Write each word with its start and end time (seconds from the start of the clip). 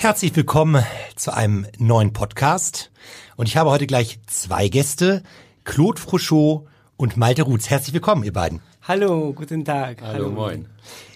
Herzlich 0.00 0.34
willkommen 0.34 0.82
zu 1.14 1.30
einem 1.34 1.66
neuen 1.76 2.14
Podcast. 2.14 2.90
Und 3.36 3.48
ich 3.48 3.58
habe 3.58 3.68
heute 3.68 3.86
gleich 3.86 4.18
zwei 4.26 4.68
Gäste, 4.68 5.22
Claude 5.64 6.00
Frouchot 6.00 6.66
und 6.96 7.18
Malte 7.18 7.42
Rutz. 7.42 7.68
Herzlich 7.68 7.92
willkommen, 7.92 8.24
ihr 8.24 8.32
beiden. 8.32 8.62
Hallo, 8.88 9.34
guten 9.34 9.62
Tag. 9.62 10.00
Hallo, 10.00 10.24
Hallo. 10.24 10.30
moin. 10.30 10.66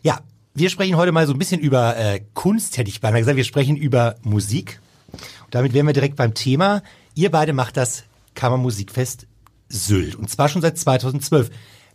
Ja, 0.02 0.20
wir 0.52 0.68
sprechen 0.68 0.98
heute 0.98 1.12
mal 1.12 1.26
so 1.26 1.32
ein 1.32 1.38
bisschen 1.38 1.62
über 1.62 1.96
äh, 1.96 2.20
Kunst, 2.34 2.76
hätte 2.76 2.90
ich 2.90 3.00
beinahe 3.00 3.20
gesagt. 3.22 3.38
Wir 3.38 3.44
sprechen 3.44 3.78
über 3.78 4.16
Musik. 4.22 4.82
Und 5.12 5.54
damit 5.54 5.72
wären 5.72 5.86
wir 5.86 5.94
direkt 5.94 6.16
beim 6.16 6.34
Thema. 6.34 6.82
Ihr 7.14 7.30
beide 7.30 7.54
macht 7.54 7.78
das 7.78 8.04
Kammermusikfest 8.34 9.26
Sylt. 9.70 10.14
Und 10.14 10.28
zwar 10.28 10.50
schon 10.50 10.60
seit 10.60 10.76
2012. 10.76 11.48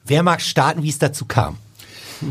Wer 0.06 0.24
mag 0.24 0.42
starten, 0.42 0.82
wie 0.82 0.90
es 0.90 0.98
dazu 0.98 1.26
kam? 1.26 1.60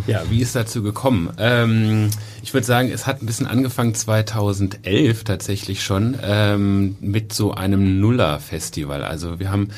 Ja, 0.07 0.23
wie 0.31 0.41
ist 0.41 0.55
dazu 0.55 0.83
gekommen? 0.83 1.31
Ähm, 1.39 2.11
ich 2.43 2.55
würde 2.55 2.67
sagen, 2.67 2.91
es 2.93 3.07
hat 3.07 3.23
ein 3.23 3.27
bisschen 3.27 3.47
angefangen 3.47 3.95
2011 3.95 5.25
tatsächlich 5.25 5.83
schon 5.83 6.17
ähm, 6.23 6.97
mit 7.01 7.33
so 7.33 7.53
einem 7.53 8.01
Nuller-Festival. 8.01 9.03
Also 9.03 9.39
wir 9.39 9.51
haben 9.51 9.69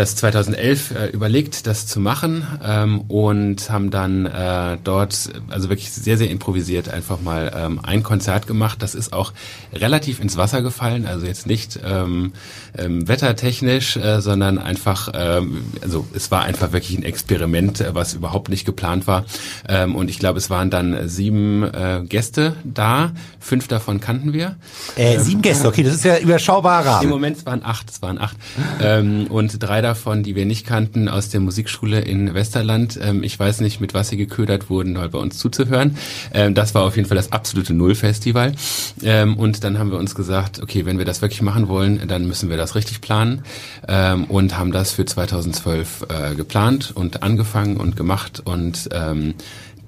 das 0.00 0.16
2011 0.16 0.90
äh, 0.92 1.06
überlegt, 1.08 1.66
das 1.66 1.86
zu 1.86 2.00
machen 2.00 2.46
ähm, 2.64 3.02
und 3.02 3.68
haben 3.70 3.90
dann 3.90 4.24
äh, 4.24 4.78
dort 4.82 5.30
also 5.50 5.68
wirklich 5.68 5.92
sehr, 5.92 6.16
sehr 6.16 6.30
improvisiert 6.30 6.88
einfach 6.88 7.20
mal 7.20 7.52
ähm, 7.54 7.80
ein 7.82 8.02
Konzert 8.02 8.46
gemacht. 8.46 8.82
Das 8.82 8.94
ist 8.94 9.12
auch 9.12 9.34
relativ 9.74 10.20
ins 10.20 10.38
Wasser 10.38 10.62
gefallen, 10.62 11.06
also 11.06 11.26
jetzt 11.26 11.46
nicht 11.46 11.80
ähm, 11.84 12.32
ähm, 12.78 13.06
wettertechnisch, 13.08 13.98
äh, 13.98 14.22
sondern 14.22 14.58
einfach, 14.58 15.10
ähm, 15.12 15.64
also 15.82 16.06
es 16.14 16.30
war 16.30 16.44
einfach 16.44 16.72
wirklich 16.72 16.98
ein 16.98 17.02
Experiment, 17.02 17.80
äh, 17.80 17.94
was 17.94 18.14
überhaupt 18.14 18.48
nicht 18.48 18.64
geplant 18.64 19.06
war. 19.06 19.26
Ähm, 19.68 19.94
und 19.94 20.08
ich 20.08 20.18
glaube, 20.18 20.38
es 20.38 20.48
waren 20.48 20.70
dann 20.70 21.08
sieben 21.08 21.62
äh, 21.62 22.02
Gäste 22.08 22.56
da, 22.64 23.12
fünf 23.38 23.68
davon 23.68 24.00
kannten 24.00 24.32
wir. 24.32 24.56
Äh, 24.96 25.18
sieben 25.18 25.42
Gäste, 25.42 25.68
okay, 25.68 25.82
das 25.82 25.94
ist 25.94 26.04
ja 26.04 26.16
überschaubarer. 26.16 27.02
Im 27.02 27.10
Moment 27.10 27.44
waren 27.44 27.62
acht, 27.62 27.90
es 27.90 28.00
waren 28.00 28.18
acht. 28.18 28.36
Ähm, 28.80 29.26
und 29.28 29.62
drei 29.62 29.80
drei 29.82 29.89
davon, 29.90 30.22
die 30.22 30.36
wir 30.36 30.46
nicht 30.46 30.66
kannten, 30.66 31.08
aus 31.08 31.30
der 31.30 31.40
Musikschule 31.40 32.00
in 32.00 32.32
Westerland. 32.32 32.98
Ähm, 33.02 33.24
ich 33.24 33.38
weiß 33.38 33.60
nicht, 33.60 33.80
mit 33.80 33.92
was 33.92 34.08
sie 34.08 34.16
geködert 34.16 34.70
wurden, 34.70 34.94
bei 34.94 35.18
uns 35.18 35.36
zuzuhören. 35.38 35.96
Ähm, 36.32 36.54
das 36.54 36.74
war 36.74 36.82
auf 36.82 36.96
jeden 36.96 37.08
Fall 37.08 37.16
das 37.16 37.32
absolute 37.32 37.74
Null-Festival. 37.74 38.54
Ähm, 39.02 39.36
und 39.36 39.64
dann 39.64 39.78
haben 39.78 39.90
wir 39.90 39.98
uns 39.98 40.14
gesagt, 40.14 40.62
okay, 40.62 40.86
wenn 40.86 40.98
wir 40.98 41.04
das 41.04 41.22
wirklich 41.22 41.42
machen 41.42 41.66
wollen, 41.66 42.06
dann 42.06 42.26
müssen 42.26 42.50
wir 42.50 42.56
das 42.56 42.76
richtig 42.76 43.00
planen 43.00 43.42
ähm, 43.88 44.24
und 44.24 44.56
haben 44.56 44.70
das 44.70 44.92
für 44.92 45.04
2012 45.04 46.06
äh, 46.08 46.34
geplant 46.36 46.92
und 46.94 47.24
angefangen 47.24 47.76
und 47.76 47.96
gemacht 47.96 48.40
und 48.44 48.88
ähm, 48.92 49.34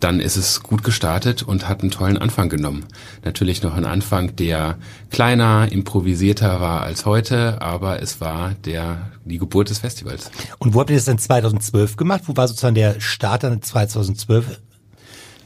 dann 0.03 0.21
ist 0.21 0.37
es 0.37 0.63
gut 0.63 0.83
gestartet 0.83 1.43
und 1.43 1.69
hat 1.69 1.83
einen 1.83 1.91
tollen 1.91 2.19
Anfang 2.19 2.49
genommen. 2.49 2.85
Natürlich 3.25 3.63
noch 3.63 3.75
ein 3.75 3.85
Anfang, 3.85 4.35
der 4.37 4.77
kleiner, 5.11 5.71
improvisierter 5.71 6.61
war 6.61 6.83
als 6.83 7.07
heute, 7.07 7.63
aber 7.63 8.03
es 8.03 8.21
war 8.21 8.55
der, 8.65 9.13
die 9.25 9.39
Geburt 9.39 9.71
des 9.71 9.79
Festivals. 9.79 10.31
Und 10.59 10.75
wo 10.75 10.81
habt 10.81 10.91
ihr 10.91 10.97
das 10.97 11.05
dann 11.05 11.19
2012 11.19 11.97
gemacht? 11.97 12.23
Wo 12.27 12.37
war 12.37 12.49
sozusagen 12.49 12.75
der 12.75 13.01
Start 13.01 13.45
dann 13.45 13.63
2012? 13.63 14.61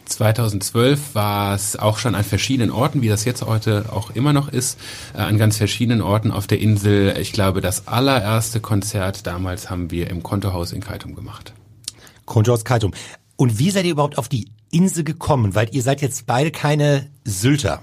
2012 0.06 1.14
war 1.14 1.54
es 1.54 1.76
auch 1.76 1.98
schon 1.98 2.14
an 2.14 2.24
verschiedenen 2.24 2.70
Orten, 2.70 3.02
wie 3.02 3.08
das 3.08 3.24
jetzt 3.24 3.44
heute 3.44 3.86
auch 3.90 4.10
immer 4.10 4.32
noch 4.32 4.48
ist, 4.48 4.78
äh, 5.14 5.18
an 5.18 5.36
ganz 5.36 5.56
verschiedenen 5.56 6.00
Orten 6.00 6.30
auf 6.30 6.46
der 6.46 6.60
Insel. 6.60 7.16
Ich 7.20 7.32
glaube, 7.32 7.60
das 7.60 7.88
allererste 7.88 8.60
Konzert 8.60 9.26
damals 9.26 9.68
haben 9.68 9.90
wir 9.90 10.08
im 10.08 10.22
Kontohaus 10.22 10.72
in 10.72 10.80
Kaitum 10.80 11.14
gemacht. 11.14 11.52
Kontohaus 12.24 12.64
Kaitum. 12.64 12.92
Und 13.36 13.58
wie 13.58 13.70
seid 13.70 13.84
ihr 13.84 13.92
überhaupt 13.92 14.18
auf 14.18 14.28
die 14.28 14.48
Insel 14.70 15.04
gekommen? 15.04 15.54
Weil 15.54 15.68
ihr 15.74 15.82
seid 15.82 16.00
jetzt 16.02 16.26
beide 16.26 16.50
keine 16.50 17.08
Sylter. 17.24 17.82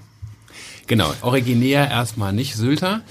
Genau, 0.86 1.12
originär 1.22 1.90
erstmal 1.90 2.32
nicht 2.32 2.56
Sylter. 2.56 3.02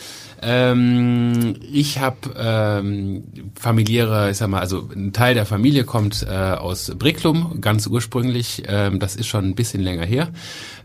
Ähm, 0.45 1.55
ich 1.71 1.99
habe 1.99 2.17
ähm, 2.37 3.23
familiäre, 3.59 4.31
ich 4.31 4.37
sag 4.37 4.49
mal, 4.49 4.59
also 4.59 4.89
ein 4.95 5.13
Teil 5.13 5.33
der 5.33 5.45
Familie 5.45 5.83
kommt 5.83 6.25
äh, 6.29 6.33
aus 6.33 6.91
Bricklum, 6.97 7.61
ganz 7.61 7.87
ursprünglich. 7.87 8.63
Ähm, 8.67 8.99
das 8.99 9.15
ist 9.15 9.27
schon 9.27 9.45
ein 9.45 9.55
bisschen 9.55 9.81
länger 9.81 10.05
her. 10.05 10.29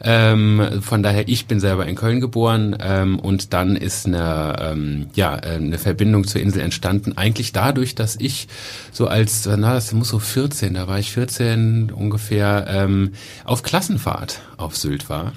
Ähm, 0.01 0.81
von 0.81 1.03
daher, 1.03 1.29
ich 1.29 1.47
bin 1.47 1.61
selber 1.61 1.87
in 1.87 1.97
Köln 1.97 2.21
geboren 2.21 2.77
ähm, 2.81 3.19
und 3.19 3.53
dann 3.53 3.77
ist 3.77 4.07
eine, 4.07 4.57
ähm, 4.61 5.07
ja, 5.15 5.35
eine 5.35 5.79
Verbindung 5.79 6.27
zur 6.27 6.41
Insel 6.41 6.63
entstanden. 6.63 7.17
Eigentlich 7.17 7.53
dadurch, 7.53 7.95
dass 7.95 8.17
ich 8.17 8.49
so 8.93 9.09
als, 9.09 9.47
na, 9.47 9.75
das 9.75 9.93
muss 9.93 10.09
so 10.09 10.19
14, 10.19 10.75
da 10.75 10.87
war 10.87 10.99
ich 10.99 11.13
14 11.13 11.91
ungefähr, 11.91 12.67
ähm, 12.69 13.13
auf 13.45 13.63
Klassenfahrt 13.63 14.41
auf 14.57 14.77
Sylt 14.77 15.09
war. 15.09 15.33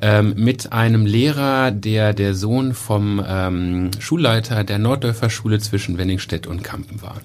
Ähm, 0.00 0.34
mit 0.36 0.72
einem 0.72 1.06
Lehrer, 1.06 1.70
der 1.70 2.12
der 2.12 2.34
Sohn 2.34 2.74
vom 2.74 3.24
ähm, 3.26 3.65
Schulleiter 3.98 4.64
der 4.64 4.78
Norddörfer 4.78 5.30
Schule 5.30 5.58
zwischen 5.58 5.98
Wenningstedt 5.98 6.46
und 6.46 6.62
Kampen 6.62 7.02
war. 7.02 7.16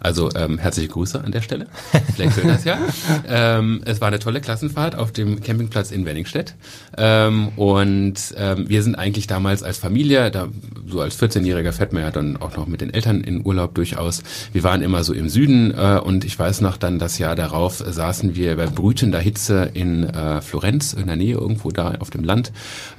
Also 0.00 0.30
ähm, 0.34 0.58
herzliche 0.58 0.88
Grüße 0.88 1.22
an 1.22 1.32
der 1.32 1.40
Stelle. 1.40 1.66
Vielleicht 2.14 2.36
hört 2.36 2.48
das 2.48 2.64
ja. 2.64 2.78
ähm, 3.28 3.82
es 3.84 4.00
war 4.00 4.08
eine 4.08 4.18
tolle 4.18 4.40
Klassenfahrt 4.40 4.96
auf 4.96 5.12
dem 5.12 5.42
Campingplatz 5.42 5.90
in 5.90 6.04
Wenningstedt. 6.04 6.54
Ähm, 6.96 7.48
und 7.56 8.14
ähm, 8.36 8.68
wir 8.68 8.82
sind 8.82 8.94
eigentlich 8.96 9.26
damals 9.26 9.62
als 9.62 9.78
Familie, 9.78 10.30
da 10.30 10.48
so 10.86 11.00
als 11.00 11.20
14-Jähriger 11.20 11.72
fährt 11.72 11.92
man 11.92 12.02
ja 12.02 12.10
dann 12.10 12.36
auch 12.36 12.56
noch 12.56 12.66
mit 12.66 12.80
den 12.80 12.92
Eltern 12.92 13.22
in 13.22 13.44
Urlaub 13.44 13.74
durchaus. 13.74 14.22
Wir 14.52 14.62
waren 14.62 14.82
immer 14.82 15.04
so 15.04 15.12
im 15.12 15.28
Süden 15.28 15.72
äh, 15.76 16.00
und 16.02 16.24
ich 16.24 16.38
weiß 16.38 16.60
noch 16.60 16.76
dann 16.76 16.98
das 16.98 17.18
Jahr 17.18 17.34
darauf 17.34 17.76
saßen 17.78 18.34
wir 18.34 18.56
bei 18.56 18.66
brütender 18.66 19.20
Hitze 19.20 19.70
in 19.74 20.04
äh, 20.04 20.40
Florenz, 20.40 20.92
in 20.92 21.06
der 21.06 21.16
Nähe 21.16 21.34
irgendwo 21.34 21.70
da 21.70 21.94
auf 21.98 22.10
dem 22.10 22.24
Land. 22.24 22.52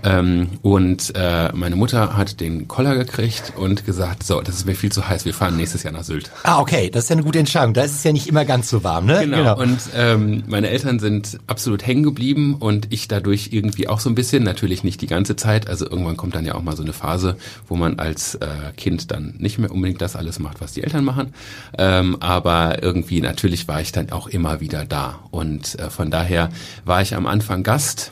Ähm, 0.03 0.50
und 0.62 1.13
äh, 1.16 1.51
meine 1.53 1.75
Mutter 1.75 2.17
hat 2.17 2.39
den 2.39 2.67
Koller 2.67 2.84
gekriegt 2.94 3.53
und 3.56 3.85
gesagt, 3.85 4.23
so, 4.23 4.41
das 4.41 4.56
ist 4.56 4.66
mir 4.66 4.75
viel 4.75 4.91
zu 4.91 5.07
heiß, 5.07 5.25
wir 5.25 5.34
fahren 5.34 5.57
nächstes 5.57 5.84
Jahr 5.84 5.94
nach 5.94 6.03
Sylt. 6.03 6.29
Ah, 6.44 6.59
okay, 6.59 6.89
das 6.89 7.06
ist 7.06 7.09
ja 7.09 7.15
eine 7.15 7.24
gute 7.24 7.39
Entscheidung. 7.39 7.74
Da 7.74 7.83
ist 7.83 7.95
es 7.95 8.04
ja 8.04 8.12
nicht 8.12 8.27
immer 8.27 8.45
ganz 8.45 8.69
so 8.69 8.83
warm, 8.83 9.06
ne? 9.06 9.21
Genau. 9.21 9.38
genau. 9.38 9.59
Und 9.59 9.80
ähm, 9.95 10.44
meine 10.48 10.69
Eltern 10.69 11.00
sind 11.00 11.39
absolut 11.48 11.86
hängen 11.86 12.04
geblieben 12.04 12.56
und 12.59 12.94
ich 12.94 13.07
dadurch 13.07 13.50
irgendwie 13.51 13.88
auch 13.88 14.00
so 14.00 14.09
ein 14.09 14.15
bisschen, 14.15 14.44
natürlich 14.44 14.83
nicht 14.83 15.01
die 15.01 15.07
ganze 15.07 15.36
Zeit. 15.36 15.68
Also 15.68 15.89
irgendwann 15.89 16.18
kommt 16.18 16.36
dann 16.36 16.45
ja 16.45 16.56
auch 16.56 16.62
mal 16.62 16.75
so 16.75 16.83
eine 16.83 16.94
Phase, 16.94 17.38
wo 17.68 17.75
man 17.75 17.98
als 17.98 18.36
äh, 18.36 18.48
Kind 18.77 19.12
dann 19.12 19.36
nicht 19.39 19.57
mehr 19.57 19.71
unbedingt 19.71 20.01
das 20.01 20.15
alles 20.15 20.39
macht, 20.39 20.62
was 20.62 20.74
die 20.74 20.83
Eltern 20.83 21.04
machen. 21.04 21.33
Ähm, 21.77 22.18
aber 22.19 22.83
irgendwie 22.83 23.21
natürlich 23.21 23.68
war 23.68 23.81
ich 23.81 23.92
dann 23.92 24.12
auch 24.12 24.27
immer 24.27 24.59
wieder 24.59 24.86
da. 24.86 25.19
Und 25.31 25.80
äh, 25.80 25.89
von 25.89 26.12
daher 26.12 26.50
war 26.83 27.01
ich 27.01 27.15
am 27.15 27.25
Anfang 27.25 27.63
Gast 27.63 28.12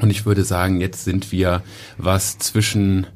und 0.00 0.10
ich 0.10 0.26
würde 0.26 0.44
sagen, 0.44 0.80
jetzt 0.80 1.04
sind 1.04 1.32
wir 1.32 1.62
was 1.96 2.38
zwischen 2.38 3.06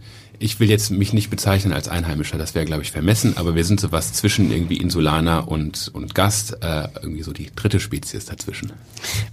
ich 0.40 0.58
will 0.58 0.70
jetzt 0.70 0.90
mich 0.90 1.12
nicht 1.12 1.28
bezeichnen 1.28 1.74
als 1.74 1.88
Einheimischer, 1.88 2.38
das 2.38 2.54
wäre, 2.54 2.64
glaube 2.64 2.82
ich, 2.82 2.90
vermessen, 2.90 3.36
aber 3.36 3.54
wir 3.54 3.64
sind 3.64 3.78
sowas 3.78 4.14
zwischen 4.14 4.50
irgendwie 4.50 4.78
Insulaner 4.78 5.48
und, 5.48 5.90
und 5.92 6.14
Gast, 6.14 6.56
äh, 6.62 6.88
irgendwie 7.02 7.22
so 7.22 7.34
die 7.34 7.50
dritte 7.54 7.78
Spezies 7.78 8.24
dazwischen. 8.24 8.72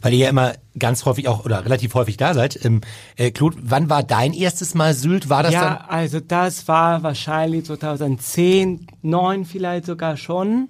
Weil 0.02 0.14
ihr 0.14 0.20
ja 0.20 0.30
immer 0.30 0.54
ganz 0.78 1.06
häufig 1.06 1.30
auch 1.30 1.46
oder 1.46 1.64
relativ 1.64 1.94
häufig 1.96 2.18
da 2.18 2.34
seid. 2.34 2.64
Ähm, 2.64 2.82
äh, 3.16 3.32
Claude, 3.32 3.56
wann 3.62 3.90
war 3.90 4.04
dein 4.04 4.34
erstes 4.34 4.76
Mal 4.76 4.94
Sylt? 4.94 5.30
War 5.30 5.44
das 5.44 5.54
ja, 5.54 5.76
dann? 5.76 5.90
also 5.90 6.20
das 6.20 6.68
war 6.68 7.04
wahrscheinlich 7.04 7.64
2010, 7.64 8.88
9 9.02 9.46
vielleicht 9.46 9.86
sogar 9.86 10.18
schon. 10.18 10.68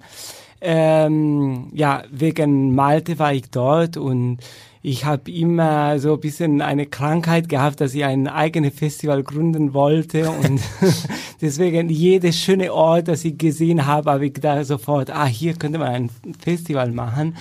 Ähm, 0.60 1.70
ja, 1.74 2.04
wegen 2.12 2.76
Malte 2.76 3.18
war 3.18 3.32
ich 3.32 3.50
dort 3.50 3.96
und 3.96 4.38
ich 4.82 5.04
habe 5.04 5.30
immer 5.30 5.98
so 5.98 6.14
ein 6.14 6.20
bisschen 6.20 6.62
eine 6.62 6.86
Krankheit 6.86 7.48
gehabt, 7.48 7.80
dass 7.80 7.94
ich 7.94 8.04
ein 8.04 8.28
eigenes 8.28 8.74
Festival 8.74 9.22
gründen 9.22 9.74
wollte 9.74 10.30
und 10.30 10.60
deswegen 11.40 11.88
jedes 11.90 12.38
schöne 12.38 12.72
Ort, 12.72 13.08
das 13.08 13.24
ich 13.24 13.36
gesehen 13.38 13.86
habe, 13.86 14.10
habe 14.10 14.26
ich 14.26 14.34
da 14.34 14.64
sofort, 14.64 15.10
ah, 15.10 15.26
hier 15.26 15.54
könnte 15.54 15.78
man 15.78 15.88
ein 15.88 16.10
Festival 16.40 16.92
machen 16.92 17.36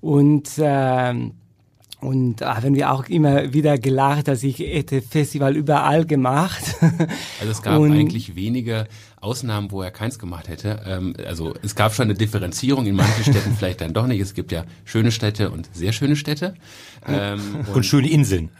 und 0.00 0.50
ähm, 0.58 1.32
und 2.00 2.42
haben 2.42 2.76
wir 2.76 2.92
auch 2.92 3.06
immer 3.08 3.52
wieder 3.52 3.76
gelacht, 3.76 4.28
dass 4.28 4.44
ich 4.44 4.60
hätte 4.60 5.02
Festival 5.02 5.56
überall 5.56 6.06
gemacht. 6.06 6.76
Also 7.40 7.50
es 7.50 7.60
gab 7.60 7.76
Und- 7.80 7.90
eigentlich 7.90 8.36
wenige 8.36 8.86
Ausnahmen, 9.20 9.70
wo 9.70 9.82
er 9.82 9.90
keins 9.90 10.18
gemacht 10.18 10.48
hätte. 10.48 10.80
Ähm, 10.86 11.14
also 11.26 11.54
es 11.62 11.74
gab 11.74 11.94
schon 11.94 12.04
eine 12.04 12.14
Differenzierung 12.14 12.86
in 12.86 12.94
manchen 12.96 13.22
Städten, 13.24 13.54
vielleicht 13.58 13.80
dann 13.80 13.92
doch 13.92 14.06
nicht. 14.06 14.20
Es 14.20 14.34
gibt 14.34 14.52
ja 14.52 14.64
schöne 14.84 15.10
Städte 15.10 15.50
und 15.50 15.68
sehr 15.74 15.92
schöne 15.92 16.16
Städte. 16.16 16.54
Ähm, 17.06 17.40
Und 17.74 17.84
schöne 17.86 18.08
Inseln. 18.10 18.50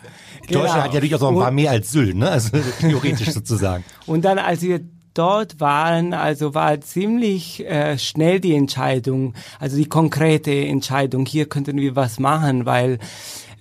Genau. 0.46 0.60
Deutschland 0.60 0.84
hat 0.84 0.94
ja 0.94 1.00
durchaus 1.00 1.22
auch 1.22 1.28
ein 1.30 1.36
paar 1.38 1.48
Und- 1.48 1.54
mehr 1.54 1.70
als 1.70 1.90
Sylt, 1.92 2.16
ne? 2.16 2.30
Also 2.30 2.50
theoretisch 2.80 3.30
sozusagen. 3.30 3.84
Und 4.06 4.24
dann, 4.24 4.38
als 4.38 4.62
wir 4.62 4.80
dort 5.14 5.58
waren, 5.60 6.14
also 6.14 6.54
war 6.54 6.80
ziemlich 6.80 7.66
äh, 7.66 7.98
schnell 7.98 8.40
die 8.40 8.54
Entscheidung, 8.54 9.34
also 9.58 9.76
die 9.76 9.86
konkrete 9.88 10.52
Entscheidung, 10.52 11.26
hier 11.26 11.46
könnten 11.48 11.76
wir 11.76 11.96
was 11.96 12.18
machen, 12.20 12.66
weil 12.66 12.98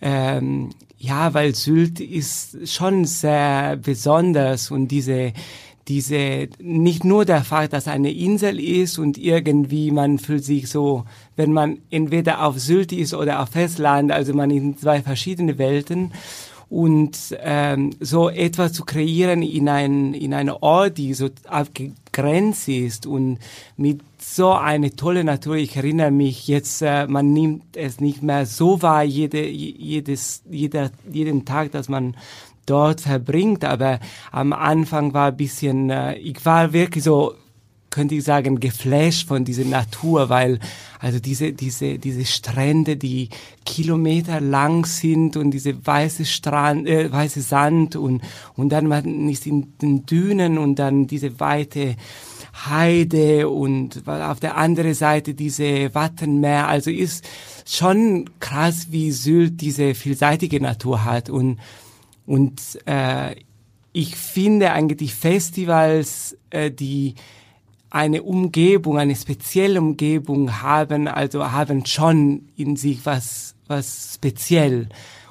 ähm, 0.02 0.70
ja, 1.00 1.34
weil 1.34 1.54
Sylt 1.56 2.00
ist 2.00 2.68
schon 2.68 3.06
sehr 3.06 3.76
besonders 3.78 4.72
und 4.72 4.88
diese 4.88 5.34
diese 5.88 6.50
nicht 6.60 7.04
nur 7.04 7.26
der 7.26 7.44
Fakt, 7.44 7.74
dass 7.74 7.88
eine 7.88 8.12
Insel 8.12 8.60
ist 8.60 9.00
und 9.00 9.18
irgendwie 9.18 9.92
man 9.92 10.20
fühlt 10.20 10.44
sich 10.44 10.70
so, 10.70 11.06
wenn 11.36 11.54
man 11.54 11.80
entweder 11.90 12.46
auf 12.46 12.60
Sylt 12.60 12.92
ist 12.92 13.14
oder 13.14 13.42
auf 13.42 13.50
Festland, 13.50 14.12
also 14.12 14.34
man 14.34 14.52
in 14.52 14.78
zwei 14.78 15.02
verschiedene 15.02 15.58
Welten 15.58 16.12
und 16.70 17.38
ähm, 17.40 17.92
so 18.02 18.30
etwas 18.30 18.74
zu 18.74 18.84
kreieren 18.84 19.42
in 19.42 19.70
ein 19.70 20.14
in 20.14 20.34
eine 20.34 20.62
Ort, 20.62 20.98
die 20.98 21.14
so 21.14 21.30
abgegrenzt 21.46 22.68
ist 22.68 23.06
und 23.06 23.40
mit 23.78 24.02
so 24.20 24.52
eine 24.52 24.96
tolle 24.96 25.24
Natur. 25.24 25.56
Ich 25.56 25.78
erinnere 25.78 26.12
mich 26.12 26.48
jetzt, 26.48 26.82
äh, 26.82 27.08
man 27.08 27.32
nimmt 27.32 27.78
es 27.78 28.02
nicht 28.02 28.22
mehr 28.22 28.46
so 28.46 28.82
wahr 28.82 29.04
jede 29.04 29.48
jedes 29.48 30.44
jeder 30.50 30.92
jeden 31.10 31.46
Tag, 31.46 31.72
dass 31.72 31.88
man 31.88 32.18
dort 32.68 33.02
verbringt, 33.02 33.66
aber 33.66 34.00
am 34.32 34.54
Anfang 34.54 35.14
war 35.14 35.30
ein 35.30 35.38
bisschen, 35.38 35.90
äh, 35.90 36.16
ich 36.18 36.46
war 36.46 36.74
wirklich 36.74 37.04
so 37.04 37.34
könnte 37.90 38.16
ich 38.16 38.24
sagen, 38.24 38.60
geflasht 38.60 39.28
von 39.28 39.46
dieser 39.46 39.66
Natur, 39.66 40.30
weil 40.30 40.60
also 41.00 41.20
diese, 41.20 41.54
diese, 41.54 41.98
diese 41.98 42.26
Strände, 42.26 42.98
die 42.98 43.30
Kilometer 43.66 44.42
lang 44.42 44.86
sind 44.86 45.38
und 45.38 45.52
diese 45.52 45.86
weiße 45.86 46.26
Strand, 46.26 46.88
äh, 46.88 47.12
weiße 47.12 47.42
Sand 47.42 47.96
und, 47.96 48.22
und 48.56 48.70
dann 48.70 48.88
man 48.88 49.30
ist 49.30 49.48
in 49.48 49.74
den 49.82 50.06
Dünen 50.06 50.58
und 50.58 50.78
dann 50.78 51.08
diese 51.08 51.40
weite 51.40 51.96
Heide 52.66 53.50
und 53.50 54.08
auf 54.08 54.40
der 54.40 54.58
anderen 54.58 54.94
Seite 54.94 55.34
diese 55.34 55.94
Wattenmeer. 55.96 56.68
Also 56.68 56.92
ist 56.92 57.28
schon 57.66 58.30
krass, 58.40 58.88
wie 58.92 59.12
Sylt 59.12 59.62
diese 59.62 59.96
vielseitige 59.96 60.60
Natur 60.60 61.06
hat 61.06 61.30
und, 61.30 61.60
und 62.28 62.62
äh, 62.86 63.36
ich 63.94 64.16
finde 64.16 64.74
eigentlich 64.74 65.16
Festivals, 65.16 66.38
äh, 66.52 66.70
die 66.70 67.16
eine 67.90 68.22
Umgebung, 68.22 69.00
eine 69.00 69.16
spezielle 69.16 69.80
Umgebung 69.80 70.62
haben, 70.62 71.08
also 71.08 71.52
haben 71.52 71.86
schon 71.86 72.50
in 72.58 72.76
sich 72.76 73.06
was, 73.06 73.56
was 73.68 74.14
speziell. 74.16 74.90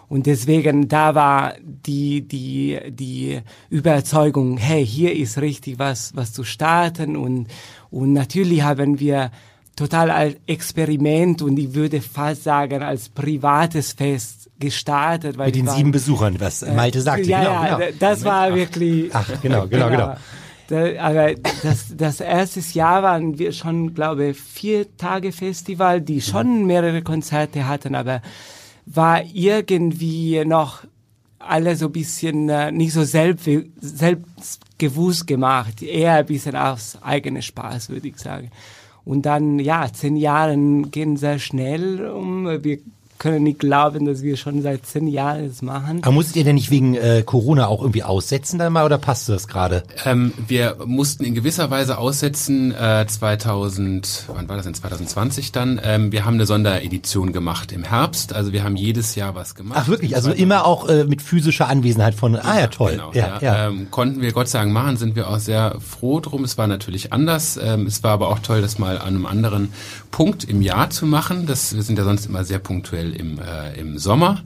Und 0.08 0.26
deswegen, 0.26 0.88
da 0.88 1.14
war 1.14 1.54
die, 1.62 2.22
die, 2.22 2.78
die 2.88 3.40
Überzeugung, 3.70 4.56
hey, 4.56 4.84
hier 4.86 5.14
ist 5.14 5.38
richtig 5.38 5.78
was, 5.78 6.16
was 6.16 6.32
zu 6.32 6.42
starten. 6.42 7.16
Und, 7.16 7.48
und 7.90 8.14
natürlich 8.14 8.62
haben 8.62 9.00
wir 9.00 9.30
total 9.76 10.10
als 10.10 10.36
Experiment 10.46 11.42
und 11.42 11.58
ich 11.58 11.74
würde 11.74 12.00
fast 12.00 12.44
sagen 12.44 12.82
als 12.82 13.10
privates 13.10 13.92
Fest 13.92 14.45
gestartet. 14.58 15.38
Weil 15.38 15.46
Mit 15.46 15.56
den 15.56 15.66
waren- 15.66 15.76
sieben 15.76 15.90
Besuchern, 15.92 16.36
was 16.40 16.62
Malte 16.74 17.00
sagte. 17.00 17.28
ja, 17.28 17.38
genau, 17.40 17.52
ja, 17.52 17.76
genau. 17.78 17.96
das 18.00 18.24
war 18.24 18.54
wirklich. 18.54 19.10
Ach, 19.14 19.28
genau, 19.42 19.66
genau, 19.66 19.88
genau. 19.90 20.16
Da, 20.68 21.00
aber 21.00 21.34
das, 21.62 21.94
das 21.96 22.20
erste 22.20 22.58
Jahr 22.76 23.02
waren 23.04 23.38
wir 23.38 23.52
schon, 23.52 23.94
glaube 23.94 24.28
ich, 24.30 24.36
vier 24.40 24.96
Tage 24.96 25.30
Festival, 25.30 26.00
die 26.00 26.20
schon 26.20 26.66
mehrere 26.66 27.02
Konzerte 27.02 27.68
hatten, 27.68 27.94
aber 27.94 28.20
war 28.84 29.22
irgendwie 29.32 30.44
noch 30.44 30.82
alle 31.38 31.76
so 31.76 31.86
ein 31.86 31.92
bisschen 31.92 32.48
äh, 32.48 32.72
nicht 32.72 32.92
so 32.92 33.04
selbst, 33.04 33.48
selbstgewusst 33.80 35.26
gemacht, 35.26 35.82
eher 35.82 36.14
ein 36.14 36.26
bisschen 36.26 36.56
aus 36.56 36.98
eigener 37.02 37.42
Spaß, 37.42 37.90
würde 37.90 38.08
ich 38.08 38.18
sagen. 38.18 38.50
Und 39.04 39.22
dann, 39.26 39.58
ja, 39.60 39.86
zehn 39.92 40.16
Jahre 40.16 40.56
gehen 40.90 41.16
sehr 41.16 41.38
schnell 41.38 42.06
um. 42.06 42.46
Wir 42.64 42.78
können 43.18 43.44
nicht 43.44 43.58
glauben, 43.58 44.04
dass 44.04 44.22
wir 44.22 44.36
schon 44.36 44.62
seit 44.62 44.86
zehn 44.86 45.08
Jahren 45.08 45.48
das 45.48 45.62
machen. 45.62 46.00
Aber 46.02 46.12
musstet 46.12 46.36
ihr 46.36 46.44
denn 46.44 46.56
nicht 46.56 46.70
wegen 46.70 46.94
äh, 46.94 47.22
Corona 47.24 47.66
auch 47.66 47.80
irgendwie 47.80 48.02
aussetzen 48.02 48.58
dann 48.58 48.72
mal 48.72 48.84
oder 48.84 48.98
passte 48.98 49.32
das 49.32 49.48
gerade? 49.48 49.82
Ähm, 50.04 50.32
wir 50.46 50.76
mussten 50.84 51.24
in 51.24 51.34
gewisser 51.34 51.70
Weise 51.70 51.98
aussetzen, 51.98 52.72
äh, 52.72 53.06
2000, 53.06 54.24
wann 54.28 54.48
war 54.48 54.56
das 54.56 54.66
denn, 54.66 54.74
2020 54.74 55.52
dann? 55.52 55.80
Ähm, 55.82 56.12
wir 56.12 56.24
haben 56.24 56.34
eine 56.34 56.46
Sonderedition 56.46 57.32
gemacht 57.32 57.72
im 57.72 57.84
Herbst, 57.84 58.32
also 58.32 58.52
wir 58.52 58.64
haben 58.64 58.76
jedes 58.76 59.14
Jahr 59.14 59.34
was 59.34 59.54
gemacht. 59.54 59.78
Ach 59.82 59.88
wirklich, 59.88 60.16
also 60.16 60.30
immer 60.30 60.64
auch 60.66 60.88
äh, 60.88 61.04
mit 61.04 61.22
physischer 61.22 61.68
Anwesenheit 61.68 62.14
von, 62.14 62.36
ah 62.36 62.60
ja 62.60 62.66
toll. 62.68 62.92
Genau, 62.92 63.12
ja, 63.12 63.38
ja, 63.40 63.40
ja. 63.40 63.68
Ähm, 63.68 63.90
konnten 63.90 64.20
wir 64.20 64.32
Gott 64.32 64.48
sei 64.48 64.60
Dank 64.60 64.72
machen, 64.72 64.96
sind 64.96 65.16
wir 65.16 65.28
auch 65.28 65.38
sehr 65.38 65.76
froh 65.80 66.20
drum. 66.20 66.44
Es 66.44 66.58
war 66.58 66.66
natürlich 66.66 67.12
anders. 67.12 67.58
Ähm, 67.62 67.86
es 67.86 68.02
war 68.02 68.12
aber 68.12 68.28
auch 68.28 68.40
toll, 68.40 68.60
das 68.60 68.78
mal 68.78 68.98
an 68.98 69.08
einem 69.08 69.26
anderen 69.26 69.72
Punkt 70.10 70.44
im 70.44 70.62
Jahr 70.62 70.90
zu 70.90 71.06
machen. 71.06 71.46
Das, 71.46 71.74
wir 71.74 71.82
sind 71.82 71.98
ja 71.98 72.04
sonst 72.04 72.26
immer 72.26 72.44
sehr 72.44 72.58
punktuell 72.58 73.05
im, 73.14 73.38
äh, 73.38 73.78
im 73.78 73.98
Sommer 73.98 74.42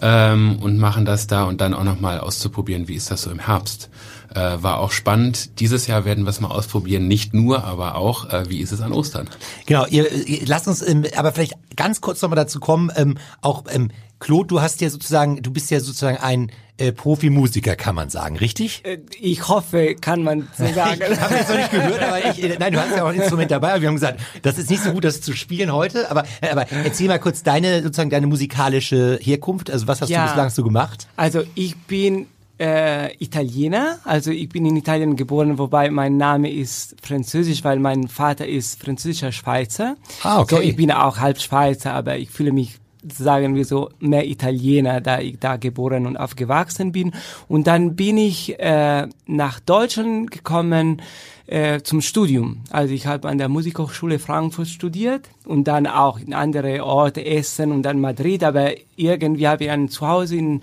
ähm, 0.00 0.58
und 0.60 0.78
machen 0.78 1.04
das 1.04 1.26
da 1.26 1.44
und 1.44 1.60
dann 1.60 1.74
auch 1.74 1.84
nochmal 1.84 2.20
auszuprobieren, 2.20 2.88
wie 2.88 2.94
ist 2.94 3.10
das 3.10 3.22
so 3.22 3.30
im 3.30 3.38
Herbst. 3.38 3.90
Äh, 4.34 4.62
war 4.62 4.78
auch 4.78 4.92
spannend. 4.92 5.58
Dieses 5.60 5.86
Jahr 5.86 6.04
werden 6.04 6.24
wir 6.24 6.30
es 6.30 6.40
mal 6.40 6.48
ausprobieren, 6.50 7.08
nicht 7.08 7.34
nur, 7.34 7.64
aber 7.64 7.96
auch, 7.96 8.28
äh, 8.30 8.48
wie 8.48 8.60
ist 8.60 8.70
es 8.72 8.80
an 8.80 8.92
Ostern? 8.92 9.28
Genau, 9.66 9.86
ihr, 9.86 10.10
ihr 10.26 10.46
lasst 10.46 10.68
uns 10.68 10.86
ähm, 10.86 11.04
aber 11.16 11.32
vielleicht 11.32 11.54
ganz 11.76 12.00
kurz 12.00 12.22
nochmal 12.22 12.36
dazu 12.36 12.60
kommen, 12.60 12.90
ähm, 12.94 13.18
auch 13.42 13.64
ähm, 13.70 13.90
Claude, 14.20 14.48
du 14.48 14.60
hast 14.60 14.80
ja 14.82 14.90
sozusagen, 14.90 15.42
du 15.42 15.50
bist 15.50 15.70
ja 15.70 15.80
sozusagen 15.80 16.18
ein 16.18 16.52
äh, 16.76 16.92
Profimusiker, 16.92 17.74
kann 17.74 17.94
man 17.94 18.10
sagen, 18.10 18.36
richtig? 18.36 18.82
Äh, 18.84 18.98
Ich 19.18 19.48
hoffe, 19.48 19.94
kann 20.00 20.22
man 20.22 20.46
so 20.56 20.64
sagen. 20.74 21.00
Ich 21.10 21.20
habe 21.20 21.34
jetzt 21.34 21.48
noch 21.48 21.56
nicht 21.56 21.70
gehört, 21.70 22.02
aber 22.02 22.18
ich, 22.30 22.42
äh, 22.42 22.56
nein, 22.58 22.72
du 22.72 22.80
hast 22.80 22.94
ja 22.94 23.02
auch 23.04 23.08
ein 23.08 23.14
Instrument 23.16 23.50
dabei. 23.50 23.72
Aber 23.72 23.80
wir 23.80 23.88
haben 23.88 23.94
gesagt, 23.96 24.20
das 24.42 24.58
ist 24.58 24.70
nicht 24.70 24.82
so 24.82 24.92
gut, 24.92 25.04
das 25.04 25.22
zu 25.22 25.32
spielen 25.32 25.72
heute. 25.72 26.10
Aber, 26.10 26.24
äh, 26.42 26.50
aber 26.50 26.70
erzähl 26.70 27.08
mal 27.08 27.18
kurz 27.18 27.42
deine 27.42 27.82
sozusagen 27.82 28.10
deine 28.10 28.26
musikalische 28.26 29.18
Herkunft. 29.22 29.70
Also 29.70 29.86
was 29.88 30.00
hast 30.02 30.10
Ja. 30.10 30.22
du 30.24 30.28
bislang 30.32 30.50
so 30.50 30.62
gemacht? 30.62 31.06
Also 31.16 31.42
ich 31.54 31.76
bin 31.76 32.26
äh, 32.60 33.14
Italiener, 33.16 33.98
also 34.04 34.30
ich 34.30 34.50
bin 34.50 34.66
in 34.66 34.76
Italien 34.76 35.16
geboren, 35.16 35.58
wobei 35.58 35.90
mein 35.90 36.18
Name 36.18 36.52
ist 36.52 36.94
französisch, 37.02 37.64
weil 37.64 37.78
mein 37.78 38.06
Vater 38.06 38.46
ist 38.46 38.82
französischer 38.82 39.32
Schweizer. 39.32 39.96
Ah, 40.22 40.40
okay. 40.40 40.56
So, 40.56 40.60
ich 40.60 40.76
bin 40.76 40.92
auch 40.92 41.18
halb 41.18 41.40
Schweizer, 41.40 41.94
aber 41.94 42.18
ich 42.18 42.30
fühle 42.30 42.52
mich 42.52 42.78
sagen 43.02 43.54
wir 43.54 43.64
so 43.64 43.88
mehr 43.98 44.26
Italiener, 44.26 45.00
da 45.00 45.20
ich 45.20 45.38
da 45.38 45.56
geboren 45.56 46.06
und 46.06 46.18
aufgewachsen 46.18 46.92
bin. 46.92 47.12
Und 47.48 47.66
dann 47.66 47.96
bin 47.96 48.18
ich 48.18 48.58
äh, 48.58 49.08
nach 49.26 49.58
Deutschland 49.60 50.30
gekommen 50.30 51.00
äh, 51.46 51.80
zum 51.80 52.02
Studium. 52.02 52.60
Also 52.70 52.92
ich 52.92 53.06
habe 53.06 53.28
an 53.28 53.38
der 53.38 53.48
Musikhochschule 53.48 54.18
Frankfurt 54.18 54.68
studiert 54.68 55.28
und 55.46 55.64
dann 55.64 55.86
auch 55.86 56.18
in 56.18 56.34
andere 56.34 56.84
Orte 56.84 57.24
Essen 57.24 57.72
und 57.72 57.84
dann 57.84 58.00
Madrid. 58.00 58.44
Aber 58.44 58.72
irgendwie 58.96 59.48
habe 59.48 59.64
ich 59.64 59.70
ein 59.70 59.88
Zuhause 59.88 60.36
in 60.36 60.60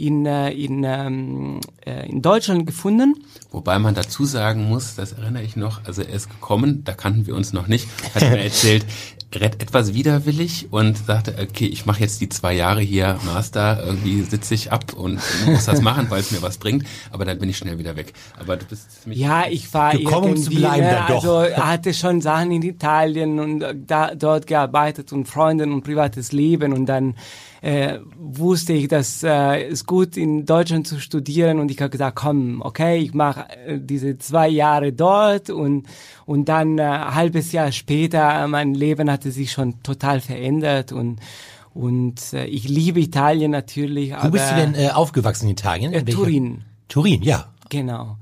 in, 0.00 0.24
äh, 0.24 0.50
in, 0.50 0.82
ähm, 0.84 1.60
äh, 1.84 2.08
in 2.08 2.22
Deutschland 2.22 2.66
gefunden. 2.66 3.14
Wobei 3.50 3.78
man 3.78 3.94
dazu 3.94 4.24
sagen 4.24 4.68
muss, 4.68 4.94
das 4.94 5.12
erinnere 5.12 5.42
ich 5.42 5.56
noch, 5.56 5.84
also 5.84 6.02
er 6.02 6.14
ist 6.14 6.30
gekommen, 6.30 6.82
da 6.84 6.92
kannten 6.92 7.26
wir 7.26 7.34
uns 7.34 7.52
noch 7.52 7.66
nicht, 7.66 7.86
hat 8.14 8.22
mir 8.22 8.38
erzählt, 8.44 8.86
etwas 9.32 9.94
widerwillig 9.94 10.68
und 10.70 10.98
sagte, 10.98 11.36
okay, 11.40 11.66
ich 11.66 11.86
mache 11.86 12.00
jetzt 12.00 12.20
die 12.20 12.28
zwei 12.28 12.52
Jahre 12.52 12.80
hier 12.80 13.16
Master, 13.24 13.84
irgendwie 13.84 14.22
sitze 14.22 14.54
ich 14.54 14.72
ab 14.72 14.92
und 14.94 15.20
muss 15.46 15.66
das 15.66 15.82
machen, 15.82 16.06
weil 16.08 16.20
es 16.20 16.32
mir 16.32 16.42
was 16.42 16.58
bringt, 16.58 16.84
aber 17.12 17.24
dann 17.24 17.38
bin 17.38 17.48
ich 17.48 17.58
schnell 17.58 17.78
wieder 17.78 17.94
weg. 17.96 18.12
Aber 18.40 18.56
du 18.56 18.64
bist 18.66 19.06
mich 19.06 19.18
Ja, 19.18 19.44
ich 19.48 19.72
war 19.72 19.92
gekommen 19.92 20.28
irgendwie, 20.28 20.42
zu 20.42 20.50
bleiben 20.50 20.84
ne, 20.84 20.90
dann 20.90 21.06
doch. 21.08 21.24
also 21.24 21.56
hatte 21.56 21.94
schon 21.94 22.20
Sachen 22.20 22.50
in 22.50 22.62
Italien 22.62 23.38
und 23.38 23.62
äh, 23.62 23.74
da, 23.76 24.14
dort 24.14 24.46
gearbeitet 24.46 25.12
und 25.12 25.28
Freunde 25.28 25.64
und 25.64 25.82
privates 25.82 26.32
Leben 26.32 26.72
und 26.72 26.86
dann 26.86 27.14
äh, 27.62 27.98
wusste 28.18 28.72
ich, 28.72 28.88
dass 28.88 29.22
äh, 29.22 29.64
es 29.68 29.84
gut 29.86 30.16
in 30.16 30.46
Deutschland 30.46 30.86
zu 30.86 30.98
studieren 31.00 31.58
und 31.58 31.70
ich 31.70 31.80
habe 31.80 31.90
gesagt, 31.90 32.16
komm, 32.16 32.62
okay, 32.62 32.98
ich 32.98 33.12
mache 33.14 33.46
äh, 33.66 33.78
diese 33.80 34.16
zwei 34.18 34.48
Jahre 34.48 34.92
dort 34.92 35.50
und 35.50 35.86
und 36.26 36.48
dann 36.48 36.78
äh, 36.78 36.82
ein 36.82 37.14
halbes 37.14 37.52
Jahr 37.52 37.70
später, 37.72 38.46
mein 38.48 38.74
Leben 38.74 39.10
hatte 39.10 39.30
sich 39.30 39.52
schon 39.52 39.82
total 39.82 40.20
verändert 40.20 40.92
und 40.92 41.18
und 41.74 42.32
äh, 42.32 42.46
ich 42.46 42.68
liebe 42.68 42.98
Italien 43.00 43.50
natürlich. 43.52 44.12
Wo 44.20 44.28
bist 44.30 44.50
du 44.50 44.56
denn 44.56 44.74
äh, 44.74 44.90
aufgewachsen 44.90 45.44
in 45.46 45.52
Italien? 45.52 45.92
Äh, 45.92 46.00
In 46.00 46.06
welcher- 46.06 46.18
Turin. 46.18 46.62
Turin, 46.88 47.22
ja. 47.22 47.46
Genau. 47.68 48.16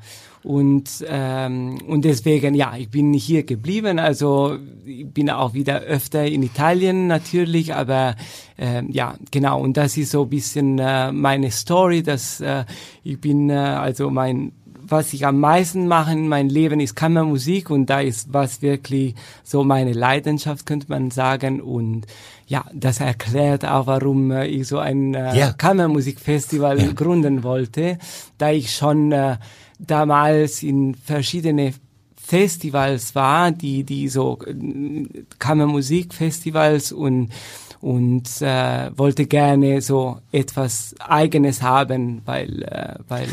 Und, 0.45 1.05
ähm, 1.09 1.79
und 1.87 2.05
deswegen, 2.05 2.55
ja, 2.55 2.75
ich 2.77 2.89
bin 2.91 3.13
hier 3.13 3.43
geblieben. 3.43 3.99
Also 3.99 4.57
ich 4.87 5.07
bin 5.13 5.31
auch 5.31 5.53
wieder 5.55 5.81
öfter 5.81 6.25
in 6.25 6.43
Italien 6.43 7.07
natürlich, 7.09 7.75
aber 7.75 8.15
ähm, 8.57 8.89
ja, 8.91 9.15
genau. 9.31 9.61
Und 9.61 9.77
das 9.77 9.97
ist 9.97 10.13
so 10.13 10.23
ein 10.23 10.31
bisschen 10.31 10.79
äh, 10.79 11.11
meine 11.13 11.51
Story, 11.51 12.03
dass 12.03 12.41
äh, 12.41 12.65
ich 13.03 13.21
bin, 13.21 13.51
äh, 13.51 13.55
also 13.55 14.11
mein, 14.11 14.53
was 14.91 15.13
ich 15.13 15.27
am 15.27 15.39
meisten 15.41 15.87
mache 15.87 16.13
in 16.13 16.29
meinem 16.29 16.49
Leben 16.49 16.81
ist 16.81 16.95
Kammermusik 16.97 17.69
und 17.69 17.87
da 17.91 18.01
ist 18.01 18.33
was 18.33 18.63
wirklich 18.63 19.15
so 19.45 19.63
meine 19.65 19.93
Leidenschaft, 19.93 20.65
könnte 20.65 20.87
man 20.89 21.11
sagen. 21.11 21.61
Und 21.61 22.07
ja, 22.47 22.65
das 22.73 23.01
erklärt 23.01 23.67
auch, 23.67 23.87
warum 23.87 24.31
äh, 24.31 24.47
ich 24.47 24.69
so 24.69 24.79
ein 24.79 25.15
äh, 25.15 25.37
Ja. 25.37 25.53
Kammermusikfestival 25.53 26.81
Ja. 26.81 26.93
gründen 26.93 27.43
wollte, 27.43 27.99
da 28.39 28.51
ich 28.51 28.75
schon 28.75 29.13
äh, 29.13 29.37
damals 29.79 30.63
in 30.63 30.95
verschiedene 30.95 31.75
Festivals 32.17 33.15
war, 33.15 33.53
die 33.53 33.85
die 33.85 34.09
so 34.09 34.39
äh, 34.47 34.55
Kammermusikfestivals 35.39 36.93
und 36.93 37.31
und 37.81 38.43
äh, 38.43 38.91
wollte 38.97 39.27
gerne 39.27 39.81
so 39.81 40.19
etwas 40.33 40.95
Eigenes 40.99 41.63
haben, 41.63 42.23
weil 42.25 42.63
äh, 42.65 42.97
weil 43.09 43.29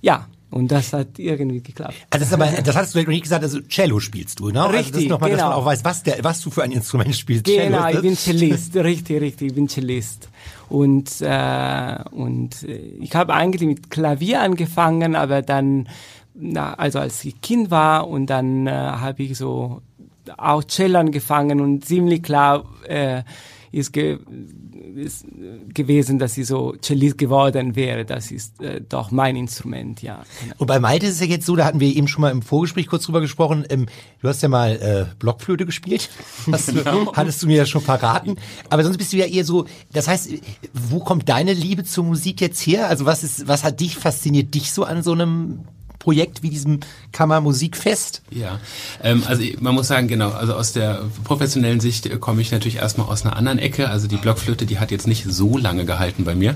ja 0.00 0.26
und 0.50 0.70
das 0.70 0.92
hat 0.92 1.18
irgendwie 1.18 1.60
geklappt. 1.60 1.94
Also 2.10 2.24
das, 2.24 2.32
aber, 2.32 2.62
das 2.62 2.76
hattest 2.76 2.94
du 2.94 3.02
nicht 3.02 3.22
gesagt, 3.22 3.42
also 3.42 3.60
Cello 3.62 3.98
spielst 4.00 4.38
du, 4.38 4.50
ne? 4.50 4.60
also 4.62 4.76
das 4.76 4.86
Richtig, 4.86 5.08
nochmal, 5.08 5.30
dass 5.30 5.40
man 5.40 5.50
genau. 5.50 5.60
auch 5.60 5.66
weiß, 5.66 5.84
was, 5.84 6.02
der, 6.02 6.22
was 6.22 6.40
du 6.40 6.50
für 6.50 6.62
ein 6.62 6.72
Instrument 6.72 7.14
spielst. 7.14 7.44
Genau, 7.44 7.84
Cello, 7.84 7.96
ich 7.96 8.02
bin 8.02 8.16
Cellist, 8.16 8.76
richtig, 8.76 9.20
richtig, 9.20 9.48
ich 9.48 9.54
bin 9.54 9.68
Cellist. 9.68 10.28
Und, 10.68 11.20
äh, 11.20 11.98
und 12.10 12.62
äh, 12.62 12.76
ich 13.00 13.14
habe 13.14 13.34
eigentlich 13.34 13.68
mit 13.68 13.90
Klavier 13.90 14.40
angefangen, 14.40 15.16
aber 15.16 15.42
dann, 15.42 15.88
na, 16.34 16.74
also 16.74 17.00
als 17.00 17.24
ich 17.24 17.40
Kind 17.40 17.70
war 17.70 18.08
und 18.08 18.26
dann 18.26 18.66
äh, 18.66 18.70
habe 18.70 19.24
ich 19.24 19.36
so 19.36 19.82
auch 20.36 20.64
Cello 20.64 20.98
angefangen 20.98 21.60
und 21.60 21.84
ziemlich 21.84 22.22
klar 22.22 22.64
äh, 22.86 23.22
ist, 23.76 23.92
ge 23.92 24.18
ist 24.94 25.26
gewesen, 25.74 26.18
dass 26.18 26.38
ich 26.38 26.46
so 26.46 26.74
Cellist 26.80 27.18
geworden 27.18 27.76
wäre. 27.76 28.06
Das 28.06 28.30
ist 28.30 28.62
äh, 28.62 28.80
doch 28.80 29.10
mein 29.10 29.36
Instrument, 29.36 30.00
ja. 30.00 30.24
Genau. 30.42 30.54
Und 30.58 30.66
bei 30.66 30.80
Malte 30.80 31.06
ist 31.06 31.14
es 31.14 31.20
ja 31.20 31.26
jetzt 31.26 31.44
so, 31.44 31.54
da 31.56 31.66
hatten 31.66 31.80
wir 31.80 31.94
eben 31.94 32.08
schon 32.08 32.22
mal 32.22 32.30
im 32.30 32.40
Vorgespräch 32.40 32.86
kurz 32.86 33.04
drüber 33.04 33.20
gesprochen, 33.20 33.66
ähm, 33.68 33.86
du 34.22 34.28
hast 34.28 34.42
ja 34.42 34.48
mal 34.48 34.72
äh, 34.76 35.14
Blockflöte 35.18 35.66
gespielt, 35.66 36.08
hast 36.50 36.68
du, 36.68 37.12
hattest 37.12 37.42
du 37.42 37.46
mir 37.46 37.58
ja 37.58 37.66
schon 37.66 37.82
verraten, 37.82 38.36
aber 38.70 38.82
sonst 38.82 38.96
bist 38.96 39.12
du 39.12 39.18
ja 39.18 39.26
eher 39.26 39.44
so, 39.44 39.66
das 39.92 40.08
heißt, 40.08 40.30
wo 40.72 41.00
kommt 41.00 41.28
deine 41.28 41.52
Liebe 41.52 41.84
zur 41.84 42.04
Musik 42.04 42.40
jetzt 42.40 42.60
her? 42.66 42.88
Also 42.88 43.04
was 43.04 43.22
ist, 43.22 43.46
was 43.46 43.62
hat 43.62 43.80
dich, 43.80 43.96
fasziniert 43.96 44.54
dich 44.54 44.72
so 44.72 44.84
an 44.84 45.02
so 45.02 45.12
einem 45.12 45.60
Projekt 46.06 46.44
wie 46.44 46.50
diesem 46.50 46.78
Kammermusikfest? 47.10 48.22
Ja, 48.30 48.60
ähm, 49.02 49.24
also 49.26 49.42
man 49.58 49.74
muss 49.74 49.88
sagen, 49.88 50.06
genau, 50.06 50.30
also 50.30 50.54
aus 50.54 50.72
der 50.72 51.00
professionellen 51.24 51.80
Sicht 51.80 52.06
äh, 52.06 52.16
komme 52.18 52.40
ich 52.42 52.52
natürlich 52.52 52.76
erstmal 52.76 53.08
aus 53.08 53.24
einer 53.24 53.34
anderen 53.34 53.58
Ecke. 53.58 53.90
Also 53.90 54.06
die 54.06 54.16
Blockflöte, 54.16 54.66
die 54.66 54.78
hat 54.78 54.92
jetzt 54.92 55.08
nicht 55.08 55.24
so 55.28 55.58
lange 55.58 55.84
gehalten 55.84 56.22
bei 56.22 56.36
mir, 56.36 56.54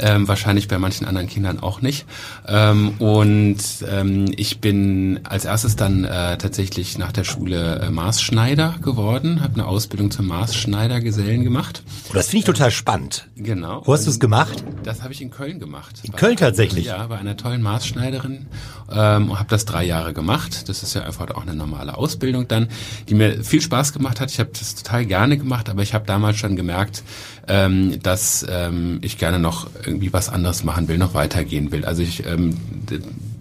ähm, 0.00 0.26
wahrscheinlich 0.26 0.66
bei 0.66 0.80
manchen 0.80 1.06
anderen 1.06 1.28
Kindern 1.28 1.60
auch 1.60 1.80
nicht. 1.80 2.06
Ähm, 2.48 2.94
und 2.98 3.58
ähm, 3.88 4.32
ich 4.36 4.58
bin 4.58 5.20
als 5.22 5.44
erstes 5.44 5.76
dann 5.76 6.02
äh, 6.02 6.36
tatsächlich 6.36 6.98
nach 6.98 7.12
der 7.12 7.22
Schule 7.22 7.78
äh, 7.78 7.90
Maßschneider 7.90 8.80
geworden, 8.82 9.42
habe 9.42 9.54
eine 9.54 9.66
Ausbildung 9.66 10.10
zum 10.10 10.26
Maßschneidergesellen 10.26 11.44
gemacht. 11.44 11.84
Oh, 12.10 12.14
das 12.14 12.30
finde 12.30 12.38
ich 12.38 12.46
total 12.46 12.72
spannend. 12.72 13.28
Genau. 13.36 13.80
Wo 13.84 13.92
hast 13.92 14.06
du 14.06 14.10
es 14.10 14.18
gemacht? 14.18 14.64
Das 14.82 15.04
habe 15.04 15.12
ich 15.12 15.22
in 15.22 15.30
Köln 15.30 15.60
gemacht. 15.60 16.00
In 16.02 16.14
Köln 16.14 16.36
tatsächlich? 16.36 16.86
Ja, 16.86 17.06
bei 17.06 17.18
einer 17.18 17.36
tollen 17.36 17.62
Maßschneiderin 17.62 18.46
ähm, 18.92 19.30
und 19.30 19.38
habe 19.38 19.48
das 19.48 19.64
drei 19.64 19.84
Jahre 19.84 20.12
gemacht. 20.12 20.68
Das 20.68 20.82
ist 20.82 20.94
ja 20.94 21.02
einfach 21.02 21.30
auch 21.30 21.42
eine 21.42 21.54
normale 21.54 21.96
Ausbildung 21.96 22.48
dann, 22.48 22.68
die 23.08 23.14
mir 23.14 23.44
viel 23.44 23.60
Spaß 23.60 23.92
gemacht 23.92 24.20
hat. 24.20 24.30
Ich 24.30 24.40
habe 24.40 24.50
das 24.58 24.74
total 24.74 25.06
gerne 25.06 25.38
gemacht, 25.38 25.68
aber 25.68 25.82
ich 25.82 25.94
habe 25.94 26.06
damals 26.06 26.38
schon 26.38 26.56
gemerkt, 26.56 27.02
ähm, 27.46 28.00
dass 28.02 28.46
ähm, 28.48 28.98
ich 29.02 29.18
gerne 29.18 29.38
noch 29.38 29.68
irgendwie 29.84 30.12
was 30.12 30.28
anderes 30.28 30.64
machen 30.64 30.88
will, 30.88 30.98
noch 30.98 31.14
weitergehen 31.14 31.72
will. 31.72 31.84
Also 31.84 32.02
ich 32.02 32.26
ähm, 32.26 32.56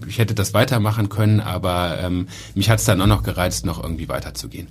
ich 0.07 0.17
hätte 0.19 0.33
das 0.33 0.53
weitermachen 0.53 1.09
können, 1.09 1.39
aber 1.39 1.99
ähm, 2.01 2.27
mich 2.55 2.69
hat 2.69 2.79
es 2.79 2.85
dann 2.85 3.01
auch 3.01 3.07
noch 3.07 3.23
gereizt, 3.23 3.65
noch 3.65 3.81
irgendwie 3.83 4.09
weiterzugehen. 4.09 4.67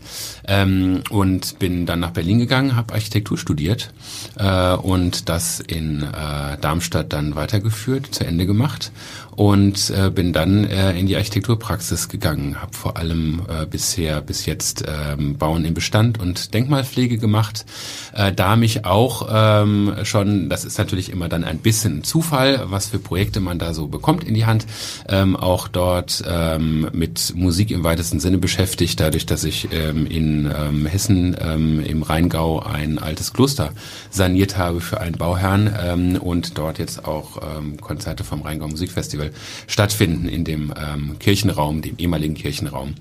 Ähm, 0.47 1.03
und 1.11 1.59
bin 1.59 1.87
dann 1.87 2.01
nach 2.01 2.11
Berlin 2.11 2.39
gegangen, 2.39 2.77
habe 2.77 2.95
Architektur 2.95 3.39
studiert 3.39 3.93
äh, 4.37 4.73
und 4.75 5.29
das 5.29 5.61
in 5.61 6.03
äh, 6.03 6.59
Darmstadt 6.61 7.13
dann 7.13 7.37
weitergeführt, 7.37 8.15
zu 8.15 8.25
Ende 8.25 8.47
gemacht 8.47 8.91
und 9.37 9.91
äh, 9.91 10.11
bin 10.11 10.33
dann 10.33 10.65
äh, 10.65 10.99
in 10.99 11.07
die 11.07 11.15
Architekturpraxis 11.15 12.09
gegangen, 12.09 12.61
habe 12.61 12.73
vor 12.75 12.97
allem 12.97 13.43
äh, 13.49 13.67
bisher 13.67 14.23
bis 14.23 14.47
jetzt 14.47 14.85
ähm, 14.89 15.37
Bauen 15.37 15.67
im 15.67 15.75
Bestand 15.75 16.19
und 16.19 16.55
Denkmalpflege 16.55 17.19
gemacht, 17.19 17.67
äh, 18.15 18.33
da 18.33 18.57
mich 18.57 18.87
auch 18.87 19.29
ähm, 19.31 19.95
schon, 20.05 20.49
das 20.49 20.65
ist 20.65 20.79
natürlich 20.79 21.13
immer 21.13 21.29
dann 21.29 21.45
ein 21.45 21.59
bisschen 21.59 22.03
Zufall, 22.03 22.63
was 22.65 22.87
für 22.87 22.99
Projekte 22.99 23.41
man 23.41 23.59
da 23.59 23.75
so 23.75 23.89
bekommt 23.89 24.25
in 24.25 24.33
die 24.33 24.47
Hand, 24.47 24.67
ähm, 25.09 25.37
auch 25.37 25.69
dort 25.69 26.25
ähm, 26.27 26.89
mit 26.93 27.35
Musik 27.37 27.71
im 27.71 27.85
weitesten 27.85 28.21
Sinne 28.21 28.39
beschäftigt, 28.39 28.99
dadurch, 29.01 29.27
dass 29.27 29.45
ich 29.45 29.69
ähm, 29.71 30.07
in 30.07 30.51
ähm, 30.51 30.87
Hessen 30.87 31.37
ähm, 31.39 31.85
im 31.85 32.03
Rheingau 32.03 32.61
ein 32.61 32.99
altes 32.99 33.35
Kloster 33.35 33.73
saniert 34.09 34.57
habe 34.57 34.81
für 34.81 35.03
einen 35.03 35.19
Bauherrn 35.19 35.71
ähm, 35.79 36.17
und 36.17 36.57
dort 36.57 36.79
jetzt 36.79 37.05
auch 37.05 37.59
ähm, 37.59 37.79
Konzerte 37.79 38.25
vom 38.25 38.41
Rheingau 38.41 38.69
Musikfestival 38.69 39.26
stattfinden 39.67 40.29
in 40.29 40.45
dem 40.45 40.73
ähm, 40.77 41.19
Kirchenraum, 41.19 41.83
dem 41.83 41.97
ehemaligen 41.99 42.35
Kirchenraum, 42.35 42.95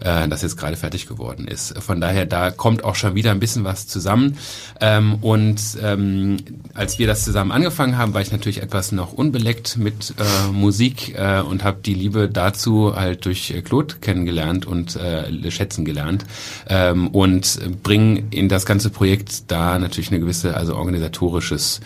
äh, 0.00 0.28
das 0.28 0.42
jetzt 0.42 0.56
gerade 0.56 0.76
fertig 0.76 1.06
geworden 1.06 1.46
ist. 1.46 1.76
Von 1.78 2.00
daher, 2.00 2.26
da 2.26 2.50
kommt 2.50 2.84
auch 2.84 2.94
schon 2.94 3.14
wieder 3.14 3.30
ein 3.30 3.40
bisschen 3.40 3.64
was 3.64 3.86
zusammen. 3.86 4.38
Ähm, 4.80 5.16
und 5.20 5.60
ähm, 5.82 6.38
als 6.74 6.98
wir 6.98 7.06
das 7.06 7.24
zusammen 7.24 7.52
angefangen 7.52 7.98
haben, 7.98 8.14
war 8.14 8.20
ich 8.20 8.32
natürlich 8.32 8.62
etwas 8.62 8.92
noch 8.92 9.12
unbeleckt 9.12 9.76
mit 9.76 10.14
äh, 10.18 10.52
Musik 10.52 11.14
äh, 11.16 11.40
und 11.40 11.64
habe 11.64 11.78
die 11.84 11.94
Liebe 11.94 12.28
dazu 12.28 12.94
halt 12.94 13.24
durch 13.24 13.50
äh, 13.50 13.62
Claude 13.62 13.96
kennengelernt 14.00 14.66
und 14.66 14.96
äh, 14.96 15.50
schätzen 15.50 15.84
gelernt 15.84 16.24
ähm, 16.68 17.08
und 17.08 17.60
bringe 17.82 18.24
in 18.30 18.48
das 18.48 18.66
ganze 18.66 18.90
Projekt 18.90 19.50
da 19.50 19.78
natürlich 19.78 20.10
eine 20.10 20.20
gewisse, 20.20 20.56
also 20.56 20.76
organisatorisches 20.76 21.80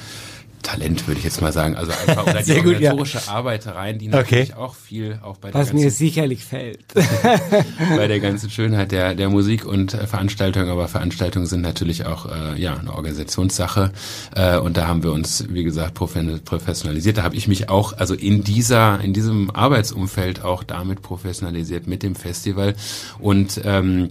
Talent, 0.64 1.06
würde 1.06 1.18
ich 1.18 1.25
jetzt 1.25 1.40
mal 1.40 1.52
sagen. 1.52 1.76
Also 1.76 1.92
einfach 1.92 2.26
oder 2.26 2.42
die 2.42 2.54
gut, 2.54 2.80
ja. 2.80 2.90
organisatorische 2.92 3.28
Arbeit 3.28 3.66
rein, 3.68 3.99
die 3.99 4.09
Okay. 4.09 4.16
natürlich 4.16 4.54
auch 4.56 4.75
viel 4.75 5.21
auch 5.23 5.37
bei 5.37 5.50
der 5.52 5.61
Was 5.61 5.73
mir 5.73 5.83
ganzen 5.83 5.97
sicherlich 5.97 6.44
fällt. 6.44 6.85
bei 7.97 8.09
der 8.09 8.18
ganzen 8.21 8.50
Schönheit 8.50 8.90
der, 8.92 9.14
der 9.14 9.28
Musik 9.30 9.64
und 9.64 9.94
äh, 9.94 10.06
Veranstaltungen, 10.06 10.68
aber 10.68 10.88
Veranstaltungen 10.88 11.47
sind 11.47 11.61
natürlich 11.61 12.06
auch 12.06 12.26
äh, 12.26 12.61
ja 12.61 12.75
eine 12.76 12.92
Organisationssache 12.92 13.92
äh, 14.35 14.59
und 14.59 14.76
da 14.76 14.87
haben 14.88 15.02
wir 15.02 15.12
uns, 15.12 15.44
wie 15.49 15.64
gesagt, 15.64 15.97
profe- 15.97 16.40
professionalisiert. 16.44 17.18
Da 17.18 17.23
habe 17.23 17.37
ich 17.37 17.47
mich 17.49 17.68
auch, 17.68 17.92
also 17.99 18.14
in 18.14 18.42
dieser, 18.42 19.00
in 19.00 19.12
diesem 19.12 19.50
Arbeitsumfeld 19.50 20.42
auch 20.44 20.64
damit 20.64 21.02
professionalisiert 21.02 21.87
mit 21.87 22.02
dem 22.02 22.14
Festival 22.14 22.75
und 23.18 23.61
ähm, 23.64 24.11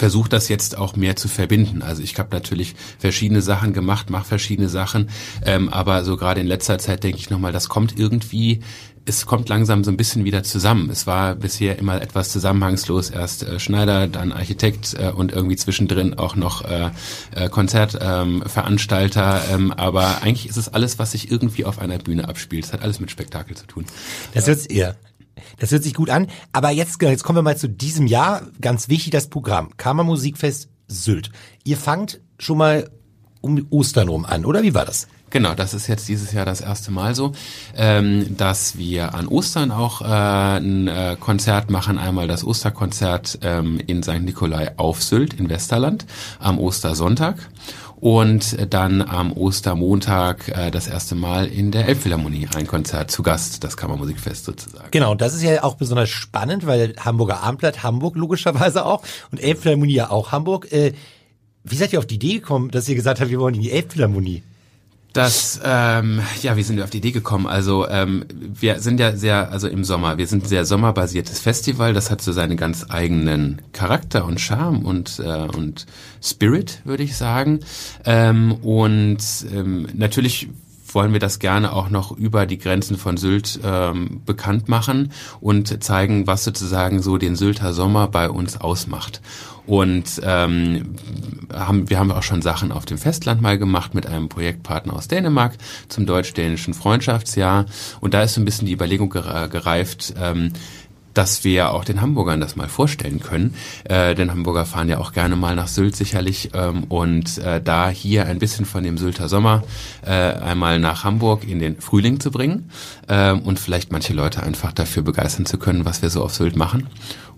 versuche 0.00 0.30
das 0.30 0.48
jetzt 0.48 0.78
auch 0.78 0.96
mehr 0.96 1.14
zu 1.14 1.28
verbinden. 1.28 1.82
Also 1.82 2.02
ich 2.02 2.18
habe 2.18 2.30
natürlich 2.32 2.74
verschiedene 2.98 3.42
Sachen 3.42 3.74
gemacht, 3.74 4.08
mache 4.08 4.24
verschiedene 4.24 4.70
Sachen, 4.70 5.10
ähm, 5.44 5.68
aber 5.68 6.04
so 6.04 6.16
gerade 6.16 6.40
in 6.40 6.46
letzter 6.46 6.78
Zeit 6.78 7.04
denke 7.04 7.18
ich 7.18 7.28
nochmal, 7.28 7.52
das 7.52 7.68
kommt 7.68 7.98
irgendwie 7.98 8.60
es 9.06 9.26
kommt 9.26 9.48
langsam 9.48 9.82
so 9.82 9.90
ein 9.90 9.96
bisschen 9.96 10.24
wieder 10.24 10.42
zusammen. 10.42 10.88
Es 10.90 11.06
war 11.06 11.34
bisher 11.34 11.78
immer 11.78 12.00
etwas 12.00 12.30
zusammenhangslos. 12.30 13.10
Erst 13.10 13.42
äh, 13.42 13.58
Schneider, 13.58 14.06
dann 14.06 14.30
Architekt 14.30 14.94
äh, 14.94 15.10
und 15.10 15.32
irgendwie 15.32 15.56
zwischendrin 15.56 16.14
auch 16.14 16.36
noch 16.36 16.62
äh, 16.62 16.90
äh, 17.34 17.48
Konzertveranstalter. 17.48 19.42
Ähm, 19.50 19.72
aber 19.72 20.22
eigentlich 20.22 20.48
ist 20.48 20.58
es 20.58 20.68
alles, 20.68 20.98
was 20.98 21.12
sich 21.12 21.30
irgendwie 21.30 21.64
auf 21.64 21.78
einer 21.78 21.98
Bühne 21.98 22.28
abspielt. 22.28 22.66
Es 22.66 22.72
hat 22.72 22.82
alles 22.82 23.00
mit 23.00 23.10
Spektakel 23.10 23.56
zu 23.56 23.66
tun. 23.66 23.84
Das 24.34 24.44
sich, 24.44 24.70
ja. 24.70 24.94
Das 25.58 25.70
hört 25.70 25.82
sich 25.82 25.94
gut 25.94 26.10
an. 26.10 26.26
Aber 26.52 26.70
jetzt, 26.70 27.00
jetzt 27.02 27.24
kommen 27.24 27.38
wir 27.38 27.42
mal 27.42 27.56
zu 27.56 27.68
diesem 27.68 28.06
Jahr. 28.06 28.42
Ganz 28.60 28.88
wichtig, 28.88 29.12
das 29.12 29.28
Programm. 29.28 29.76
Kammermusikfest 29.76 30.68
Sylt. 30.88 31.30
Ihr 31.64 31.76
fangt 31.76 32.20
schon 32.38 32.58
mal 32.58 32.90
um 33.40 33.66
Ostern 33.70 34.08
rum 34.08 34.24
an, 34.24 34.44
oder 34.44 34.62
wie 34.62 34.74
war 34.74 34.84
das? 34.84 35.06
Genau, 35.30 35.54
das 35.54 35.74
ist 35.74 35.86
jetzt 35.86 36.08
dieses 36.08 36.32
Jahr 36.32 36.44
das 36.44 36.60
erste 36.60 36.90
Mal 36.90 37.14
so, 37.14 37.32
ähm, 37.76 38.36
dass 38.36 38.76
wir 38.76 39.14
an 39.14 39.28
Ostern 39.28 39.70
auch 39.70 40.02
äh, 40.02 40.04
ein 40.04 40.88
äh, 40.88 41.16
Konzert 41.18 41.70
machen. 41.70 41.98
Einmal 41.98 42.26
das 42.26 42.44
Osterkonzert 42.44 43.38
ähm, 43.42 43.80
in 43.86 44.02
St. 44.02 44.22
Nikolai 44.22 44.72
auf 44.76 45.02
Sylt 45.02 45.34
in 45.34 45.48
Westerland 45.48 46.04
am 46.40 46.58
Ostersonntag 46.58 47.48
und 48.00 48.72
dann 48.72 49.02
am 49.02 49.32
Ostermontag 49.32 50.48
äh, 50.48 50.70
das 50.70 50.88
erste 50.88 51.14
Mal 51.14 51.46
in 51.46 51.70
der 51.70 51.86
Elbphilharmonie 51.86 52.48
ein 52.54 52.66
Konzert 52.66 53.10
zu 53.10 53.22
Gast, 53.22 53.62
das 53.62 53.76
Kammermusikfest 53.76 54.44
sozusagen. 54.44 54.88
Genau, 54.90 55.14
das 55.14 55.34
ist 55.34 55.42
ja 55.42 55.62
auch 55.62 55.74
besonders 55.74 56.08
spannend, 56.08 56.66
weil 56.66 56.94
Hamburger 56.98 57.42
Abendblatt 57.42 57.82
Hamburg 57.82 58.16
logischerweise 58.16 58.86
auch 58.86 59.02
und 59.30 59.42
Elbphilharmonie 59.42 59.94
ja 59.94 60.10
auch 60.10 60.32
Hamburg. 60.32 60.72
Äh, 60.72 60.92
wie 61.62 61.76
seid 61.76 61.92
ihr 61.92 61.98
auf 61.98 62.06
die 62.06 62.14
Idee 62.14 62.34
gekommen, 62.34 62.70
dass 62.70 62.88
ihr 62.88 62.94
gesagt 62.94 63.20
habt, 63.20 63.30
wir 63.30 63.38
wollen 63.38 63.54
in 63.54 63.60
die 63.60 63.70
Elbphilharmonie? 63.70 64.42
Das, 65.12 65.60
ähm, 65.64 66.20
ja, 66.40 66.56
wie 66.56 66.62
sind 66.62 66.76
wir 66.76 66.84
auf 66.84 66.90
die 66.90 66.98
Idee 66.98 67.10
gekommen? 67.10 67.46
Also 67.46 67.88
ähm, 67.88 68.24
wir 68.32 68.78
sind 68.80 69.00
ja 69.00 69.16
sehr, 69.16 69.50
also 69.50 69.66
im 69.66 69.82
Sommer, 69.82 70.18
wir 70.18 70.26
sind 70.26 70.44
ein 70.44 70.48
sehr 70.48 70.64
sommerbasiertes 70.64 71.40
Festival. 71.40 71.92
Das 71.92 72.10
hat 72.10 72.20
so 72.22 72.32
seinen 72.32 72.56
ganz 72.56 72.86
eigenen 72.88 73.60
Charakter 73.72 74.24
und 74.24 74.40
Charme 74.40 74.84
und 74.84 75.18
äh, 75.18 75.48
und 75.56 75.86
Spirit, 76.22 76.80
würde 76.84 77.02
ich 77.02 77.16
sagen. 77.16 77.60
Ähm, 78.04 78.52
und 78.62 79.18
ähm, 79.52 79.88
natürlich 79.94 80.48
wollen 80.94 81.12
wir 81.12 81.20
das 81.20 81.38
gerne 81.38 81.72
auch 81.72 81.90
noch 81.90 82.16
über 82.16 82.46
die 82.46 82.58
Grenzen 82.58 82.96
von 82.96 83.16
Sylt 83.16 83.60
ähm, 83.64 84.22
bekannt 84.26 84.68
machen 84.68 85.12
und 85.40 85.82
zeigen, 85.82 86.26
was 86.26 86.44
sozusagen 86.44 87.02
so 87.02 87.18
den 87.18 87.36
Sylter 87.36 87.72
Sommer 87.72 88.08
bei 88.08 88.28
uns 88.30 88.60
ausmacht. 88.60 89.20
Und 89.70 90.20
ähm, 90.24 90.96
haben, 91.54 91.88
wir 91.88 92.00
haben 92.00 92.10
auch 92.10 92.24
schon 92.24 92.42
Sachen 92.42 92.72
auf 92.72 92.86
dem 92.86 92.98
Festland 92.98 93.40
mal 93.40 93.56
gemacht 93.56 93.94
mit 93.94 94.04
einem 94.04 94.28
Projektpartner 94.28 94.94
aus 94.94 95.06
Dänemark 95.06 95.56
zum 95.88 96.06
deutsch-dänischen 96.06 96.74
Freundschaftsjahr. 96.74 97.66
Und 98.00 98.12
da 98.12 98.22
ist 98.22 98.34
so 98.34 98.40
ein 98.40 98.44
bisschen 98.44 98.66
die 98.66 98.72
Überlegung 98.72 99.10
gereift, 99.10 100.12
ähm, 100.20 100.50
dass 101.14 101.44
wir 101.44 101.72
auch 101.72 101.84
den 101.84 102.00
Hamburgern 102.00 102.40
das 102.40 102.56
mal 102.56 102.68
vorstellen 102.68 103.20
können. 103.20 103.54
Äh, 103.84 104.16
denn 104.16 104.32
Hamburger 104.32 104.66
fahren 104.66 104.88
ja 104.88 104.98
auch 104.98 105.12
gerne 105.12 105.36
mal 105.36 105.54
nach 105.54 105.68
Sylt 105.68 105.94
sicherlich. 105.94 106.50
Ähm, 106.52 106.82
und 106.84 107.38
äh, 107.38 107.62
da 107.62 107.90
hier 107.90 108.26
ein 108.26 108.40
bisschen 108.40 108.64
von 108.64 108.82
dem 108.82 108.98
Sylter 108.98 109.28
Sommer 109.28 109.62
äh, 110.04 110.10
einmal 110.10 110.80
nach 110.80 111.04
Hamburg 111.04 111.46
in 111.46 111.60
den 111.60 111.80
Frühling 111.80 112.18
zu 112.18 112.32
bringen 112.32 112.70
äh, 113.06 113.30
und 113.30 113.60
vielleicht 113.60 113.92
manche 113.92 114.14
Leute 114.14 114.42
einfach 114.42 114.72
dafür 114.72 115.04
begeistern 115.04 115.46
zu 115.46 115.58
können, 115.58 115.84
was 115.84 116.02
wir 116.02 116.10
so 116.10 116.24
auf 116.24 116.34
Sylt 116.34 116.56
machen. 116.56 116.88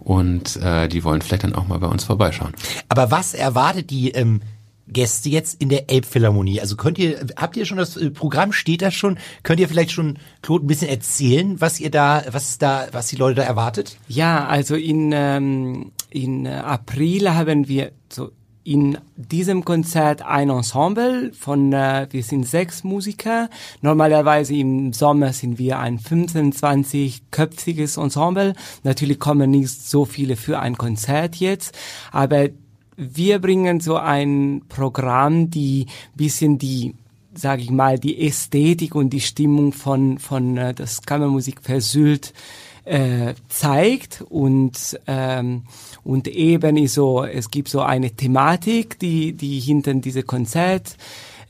Und 0.02 0.56
äh, 0.56 0.88
die 0.88 1.04
wollen 1.04 1.22
vielleicht 1.22 1.44
dann 1.44 1.54
auch 1.54 1.66
mal 1.66 1.78
bei 1.78 1.86
uns 1.86 2.04
vorbeischauen. 2.04 2.54
Aber 2.88 3.10
was 3.10 3.34
erwartet 3.34 3.90
die 3.90 4.10
ähm, 4.10 4.40
Gäste 4.88 5.28
jetzt 5.28 5.60
in 5.60 5.68
der 5.68 5.90
Elbphilharmonie. 5.90 6.60
Also 6.60 6.76
könnt 6.76 6.98
ihr, 6.98 7.26
habt 7.36 7.56
ihr 7.56 7.64
schon 7.64 7.78
das 7.78 7.96
äh, 7.96 8.10
Programm, 8.10 8.52
steht 8.52 8.82
das 8.82 8.94
schon? 8.94 9.18
Könnt 9.42 9.60
ihr 9.60 9.68
vielleicht 9.68 9.92
schon, 9.92 10.18
Claude, 10.42 10.64
ein 10.64 10.68
bisschen 10.68 10.88
erzählen, 10.88 11.60
was 11.60 11.80
ihr 11.80 11.90
da, 11.90 12.24
was 12.30 12.58
da, 12.58 12.88
was 12.92 13.08
die 13.08 13.16
Leute 13.16 13.36
da 13.36 13.42
erwartet? 13.42 13.96
Ja, 14.08 14.46
also 14.46 14.74
in, 14.74 15.12
ähm, 15.14 15.92
in 16.10 16.46
April 16.46 17.32
haben 17.34 17.68
wir 17.68 17.92
so 18.12 18.32
in 18.64 18.98
diesem 19.16 19.64
Konzert 19.64 20.22
ein 20.22 20.50
Ensemble 20.50 21.32
von, 21.32 21.72
äh, 21.72 22.06
wir 22.10 22.22
sind 22.22 22.46
sechs 22.46 22.84
Musiker. 22.84 23.48
Normalerweise 23.80 24.54
im 24.54 24.92
Sommer 24.92 25.32
sind 25.32 25.58
wir 25.58 25.78
ein 25.78 25.98
25-köpfiges 25.98 28.00
Ensemble. 28.00 28.54
Natürlich 28.84 29.18
kommen 29.18 29.50
nicht 29.50 29.70
so 29.70 30.04
viele 30.04 30.36
für 30.36 30.60
ein 30.60 30.78
Konzert 30.78 31.36
jetzt, 31.36 31.76
aber 32.12 32.48
wir 32.96 33.40
bringen 33.40 33.80
so 33.80 33.96
ein 33.96 34.62
Programm, 34.68 35.50
die 35.50 35.86
bisschen 36.14 36.58
die 36.58 36.94
sage 37.34 37.62
ich 37.62 37.70
mal, 37.70 37.98
die 37.98 38.26
Ästhetik 38.26 38.94
und 38.94 39.10
die 39.10 39.22
Stimmung 39.22 39.72
von, 39.72 40.18
von 40.18 40.58
äh, 40.58 40.74
das 40.74 41.00
Kammermusik 41.00 41.62
versüllt 41.62 42.34
äh, 42.84 43.34
zeigt 43.48 44.24
und 44.28 44.98
ähm, 45.06 45.64
und 46.04 46.28
eben 46.28 46.76
ist 46.76 46.94
so 46.94 47.24
es 47.24 47.50
gibt 47.50 47.68
so 47.68 47.80
eine 47.80 48.10
Thematik 48.10 48.98
die 48.98 49.32
die 49.32 49.60
hinter 49.60 49.94
diese 49.94 50.22
Konzert 50.22 50.96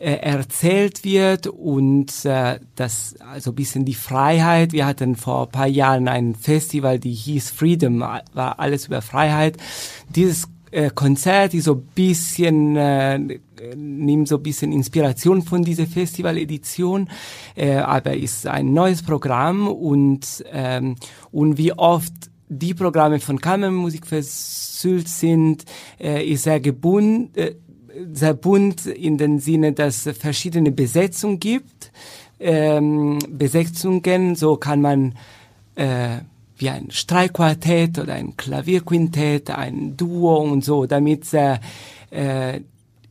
äh, 0.03 0.15
erzählt 0.15 1.05
wird 1.05 1.47
und 1.47 2.25
äh, 2.25 2.59
das 2.75 3.15
also 3.21 3.53
bisschen 3.53 3.85
die 3.85 3.95
Freiheit. 3.95 4.73
Wir 4.73 4.85
hatten 4.85 5.15
vor 5.15 5.45
ein 5.45 5.53
paar 5.53 5.69
Jahren 5.69 6.09
ein 6.09 6.35
Festival 6.35 6.99
die 6.99 7.15
hieß 7.15 7.51
Freedom 7.51 8.01
war 8.01 8.59
alles 8.59 8.87
über 8.87 9.01
Freiheit. 9.01 9.59
Dieses 10.09 10.49
äh, 10.73 10.91
Konzert, 10.91 11.53
die 11.53 11.61
so 11.61 11.77
bisschen 11.77 12.77
äh, 12.77 13.19
nimmt 13.77 14.27
so 14.27 14.39
bisschen 14.39 14.73
Inspiration 14.73 15.43
von 15.43 15.63
dieser 15.63 15.87
Festivaledition, 15.87 17.09
äh, 17.55 17.77
aber 17.77 18.17
ist 18.17 18.47
ein 18.47 18.73
neues 18.73 19.03
Programm 19.03 19.69
und 19.69 20.45
ähm, 20.51 20.97
und 21.31 21.59
wie 21.59 21.73
oft 21.73 22.13
die 22.49 22.75
Programme 22.75 23.21
von 23.21 23.41
Kammermusik 23.41 24.07
versüllt 24.07 25.09
sind, 25.09 25.65
äh, 26.01 26.27
ist 26.27 26.45
sehr 26.45 26.61
gebunden, 26.61 27.31
äh, 27.39 27.55
sehr 28.13 28.35
bunt 28.35 28.87
in 28.87 29.19
dem 29.19 29.39
Sinne, 29.39 29.73
dass 29.73 30.07
es 30.07 30.19
verschiedene 30.19 30.73
Besetzungen 30.73 31.39
gibt. 31.39 31.93
Ähm, 32.41 33.19
Besetzungen, 33.29 34.35
so 34.35 34.57
kann 34.57 34.81
man 34.81 35.15
äh, 35.77 36.19
wie 36.63 36.71
ein 36.71 36.91
Streichquartett 36.91 37.99
oder 37.99 38.15
ein 38.15 38.37
Klavierquintett, 38.37 39.51
ein 39.51 39.97
Duo 39.97 40.37
und 40.37 40.65
so, 40.65 40.87
damit 40.87 41.35
äh, 41.35 41.59
äh, 42.11 42.61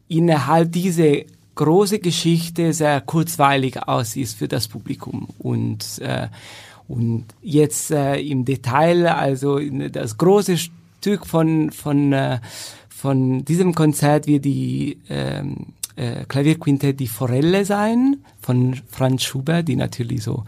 innerhalb 0.07 0.71
dieser 0.71 1.17
große 1.55 1.99
Geschichte 1.99 2.73
sehr 2.73 3.01
kurzweilig 3.01 3.87
aussieht 3.87 4.29
für 4.29 4.47
das 4.47 4.67
Publikum. 4.67 5.27
Und 5.37 5.99
äh, 5.99 6.27
und 6.87 7.25
jetzt 7.41 7.91
äh, 7.91 8.19
im 8.19 8.43
Detail 8.43 9.07
also 9.07 9.59
das 9.59 10.17
große 10.17 10.57
Stück 10.57 11.25
von 11.25 11.71
von 11.71 12.13
äh, 12.13 12.39
von 12.89 13.45
diesem 13.45 13.73
Konzert 13.75 14.27
wird 14.27 14.45
die 14.45 14.97
ähm, 15.09 15.67
äh, 15.95 16.25
Klavierquintett 16.25 16.99
die 16.99 17.07
Forelle 17.07 17.65
sein 17.65 18.17
von 18.41 18.79
Franz 18.89 19.23
Schubert, 19.23 19.67
die 19.67 19.75
natürlich 19.75 20.23
so 20.23 20.43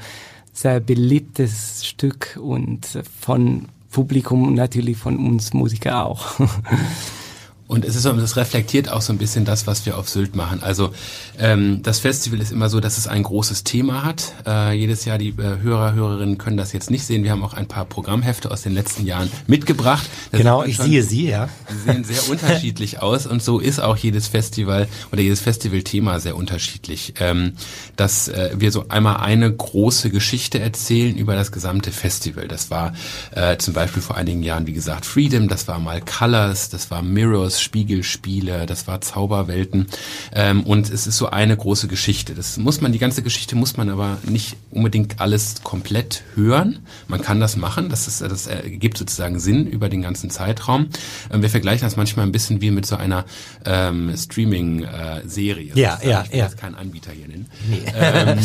sehr 0.53 0.79
beliebtes 0.79 1.85
Stück 1.85 2.39
und 2.41 2.99
von 3.19 3.65
Publikum 3.91 4.53
natürlich 4.53 4.97
von 4.97 5.17
uns 5.17 5.53
Musiker 5.53 6.05
auch. 6.05 6.39
Und 7.67 7.85
es 7.85 7.95
ist 7.95 8.03
so, 8.03 8.11
das 8.11 8.35
reflektiert 8.35 8.91
auch 8.91 9.01
so 9.01 9.13
ein 9.13 9.17
bisschen 9.17 9.45
das, 9.45 9.67
was 9.67 9.85
wir 9.85 9.97
auf 9.97 10.09
Sylt 10.09 10.35
machen. 10.35 10.61
Also 10.61 10.93
ähm, 11.39 11.81
das 11.81 11.99
Festival 11.99 12.41
ist 12.41 12.51
immer 12.51 12.69
so, 12.69 12.79
dass 12.79 12.97
es 12.97 13.07
ein 13.07 13.23
großes 13.23 13.63
Thema 13.63 14.03
hat. 14.03 14.33
Äh, 14.45 14.73
jedes 14.73 15.05
Jahr 15.05 15.17
die 15.17 15.29
äh, 15.29 15.59
Hörer, 15.61 15.93
Hörerinnen 15.93 16.37
können 16.37 16.57
das 16.57 16.73
jetzt 16.73 16.91
nicht 16.91 17.05
sehen. 17.05 17.23
Wir 17.23 17.31
haben 17.31 17.43
auch 17.43 17.53
ein 17.53 17.67
paar 17.67 17.85
Programmhefte 17.85 18.51
aus 18.51 18.63
den 18.63 18.73
letzten 18.73 19.05
Jahren 19.05 19.31
mitgebracht. 19.47 20.09
Da 20.31 20.37
genau, 20.37 20.63
ich 20.63 20.75
schon, 20.75 20.87
sehe 20.87 21.03
sie, 21.03 21.29
ja. 21.29 21.49
Sie 21.69 21.91
sehen 21.91 22.03
sehr 22.03 22.29
unterschiedlich 22.29 23.01
aus 23.01 23.25
und 23.25 23.41
so 23.41 23.59
ist 23.59 23.79
auch 23.79 23.95
jedes 23.95 24.27
Festival 24.27 24.87
oder 25.11 25.21
jedes 25.21 25.39
Festivalthema 25.39 26.19
sehr 26.19 26.35
unterschiedlich. 26.35 27.13
Ähm, 27.19 27.53
dass 27.95 28.27
äh, 28.27 28.51
wir 28.57 28.71
so 28.71 28.85
einmal 28.89 29.17
eine 29.17 29.51
große 29.51 30.09
Geschichte 30.09 30.59
erzählen 30.59 31.15
über 31.15 31.35
das 31.35 31.51
gesamte 31.51 31.91
Festival. 31.91 32.47
Das 32.47 32.69
war 32.69 32.93
äh, 33.31 33.57
zum 33.57 33.73
Beispiel 33.73 34.01
vor 34.01 34.17
einigen 34.17 34.43
Jahren, 34.43 34.67
wie 34.67 34.73
gesagt, 34.73 35.05
Freedom, 35.05 35.47
das 35.47 35.67
war 35.67 35.79
mal 35.79 36.01
Colors, 36.01 36.69
das 36.69 36.91
war 36.91 37.01
Mirrors, 37.01 37.52
Spiegelspiele, 37.61 38.65
das 38.65 38.87
war 38.87 39.01
Zauberwelten 39.01 39.87
ähm, 40.33 40.63
und 40.63 40.89
es 40.89 41.07
ist 41.07 41.17
so 41.17 41.27
eine 41.27 41.55
große 41.55 41.87
Geschichte. 41.87 42.33
Das 42.33 42.57
muss 42.57 42.81
man, 42.81 42.91
die 42.91 42.99
ganze 42.99 43.23
Geschichte 43.23 43.55
muss 43.55 43.77
man 43.77 43.89
aber 43.89 44.17
nicht 44.23 44.55
unbedingt 44.71 45.19
alles 45.19 45.63
komplett 45.63 46.23
hören. 46.35 46.79
Man 47.07 47.21
kann 47.21 47.39
das 47.39 47.55
machen, 47.55 47.89
das, 47.89 48.07
ist, 48.07 48.21
das 48.21 48.47
ergibt 48.47 48.97
sozusagen 48.97 49.39
Sinn 49.39 49.67
über 49.67 49.89
den 49.89 50.01
ganzen 50.01 50.29
Zeitraum. 50.29 50.87
Ähm, 51.31 51.41
wir 51.41 51.49
vergleichen 51.49 51.85
das 51.85 51.95
manchmal 51.95 52.25
ein 52.25 52.31
bisschen 52.31 52.61
wie 52.61 52.71
mit 52.71 52.85
so 52.85 52.95
einer 52.95 53.25
ähm, 53.65 54.13
Streaming-Serie. 54.15 55.73
Äh, 55.75 55.79
ja, 55.79 55.99
ja, 56.03 56.23
ich 56.23 56.31
will 56.31 56.39
ja. 56.39 56.45
jetzt 56.45 56.57
keinen 56.57 56.75
Anbieter 56.75 57.11
hier 57.11 57.27
nennen. 57.27 57.47
Nee. 57.69 57.83
Ähm, 57.95 58.39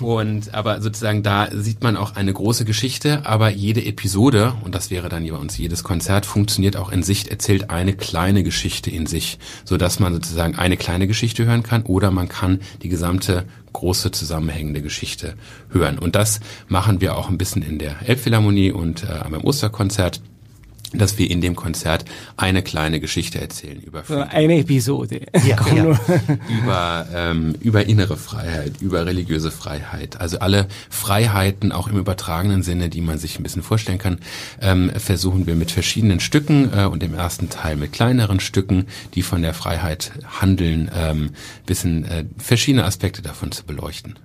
und 0.00 0.54
aber 0.54 0.80
sozusagen 0.80 1.22
da 1.22 1.48
sieht 1.52 1.82
man 1.82 1.96
auch 1.96 2.16
eine 2.16 2.32
große 2.32 2.64
Geschichte, 2.64 3.26
aber 3.26 3.50
jede 3.50 3.84
Episode, 3.84 4.54
und 4.64 4.74
das 4.74 4.90
wäre 4.90 5.08
dann 5.08 5.26
bei 5.28 5.36
uns 5.36 5.58
jedes 5.58 5.84
Konzert, 5.84 6.26
funktioniert 6.26 6.76
auch 6.76 6.90
in 6.90 7.02
Sicht, 7.02 7.28
erzählt 7.28 7.70
eine 7.70 7.92
kleine 7.92 8.42
Geschichte 8.46 8.90
in 8.90 9.06
sich, 9.06 9.38
so 9.64 9.76
dass 9.76 10.00
man 10.00 10.14
sozusagen 10.14 10.56
eine 10.56 10.78
kleine 10.78 11.06
Geschichte 11.06 11.44
hören 11.44 11.62
kann 11.62 11.82
oder 11.82 12.10
man 12.10 12.28
kann 12.28 12.60
die 12.82 12.88
gesamte 12.88 13.44
große 13.74 14.10
zusammenhängende 14.10 14.80
Geschichte 14.80 15.34
hören. 15.68 15.98
Und 15.98 16.16
das 16.16 16.40
machen 16.68 17.02
wir 17.02 17.18
auch 17.18 17.28
ein 17.28 17.36
bisschen 17.36 17.60
in 17.62 17.78
der 17.78 18.08
Elbphilharmonie 18.08 18.72
und 18.72 19.02
äh, 19.02 19.28
beim 19.28 19.44
Osterkonzert 19.44 20.22
dass 20.92 21.18
wir 21.18 21.30
in 21.30 21.40
dem 21.40 21.56
Konzert 21.56 22.04
eine 22.36 22.62
kleine 22.62 23.00
Geschichte 23.00 23.40
erzählen 23.40 23.80
über 23.80 24.04
Frieden, 24.04 24.22
Eine 24.22 24.58
Episode. 24.58 25.20
Ja, 25.46 25.58
ja. 25.74 25.98
über 26.48 27.06
ähm, 27.14 27.54
über 27.60 27.86
innere 27.86 28.16
Freiheit, 28.16 28.74
über 28.80 29.06
religiöse 29.06 29.50
Freiheit, 29.50 30.20
also 30.20 30.38
alle 30.38 30.68
Freiheiten 30.90 31.72
auch 31.72 31.88
im 31.88 31.98
übertragenen 31.98 32.62
Sinne, 32.62 32.88
die 32.88 33.00
man 33.00 33.18
sich 33.18 33.38
ein 33.38 33.42
bisschen 33.42 33.62
vorstellen 33.62 33.98
kann, 33.98 34.18
ähm, 34.60 34.90
versuchen 34.96 35.46
wir 35.46 35.54
mit 35.54 35.70
verschiedenen 35.70 36.20
Stücken 36.20 36.70
äh, 36.76 36.84
und 36.84 37.02
im 37.02 37.14
ersten 37.14 37.50
Teil 37.50 37.76
mit 37.76 37.92
kleineren 37.92 38.40
Stücken, 38.40 38.86
die 39.14 39.22
von 39.22 39.42
der 39.42 39.54
Freiheit 39.54 40.12
handeln, 40.40 40.90
ähm, 40.94 41.30
bisschen 41.66 42.04
äh, 42.04 42.24
verschiedene 42.38 42.84
Aspekte 42.84 43.22
davon 43.22 43.52
zu 43.52 43.64
beleuchten. 43.64 44.18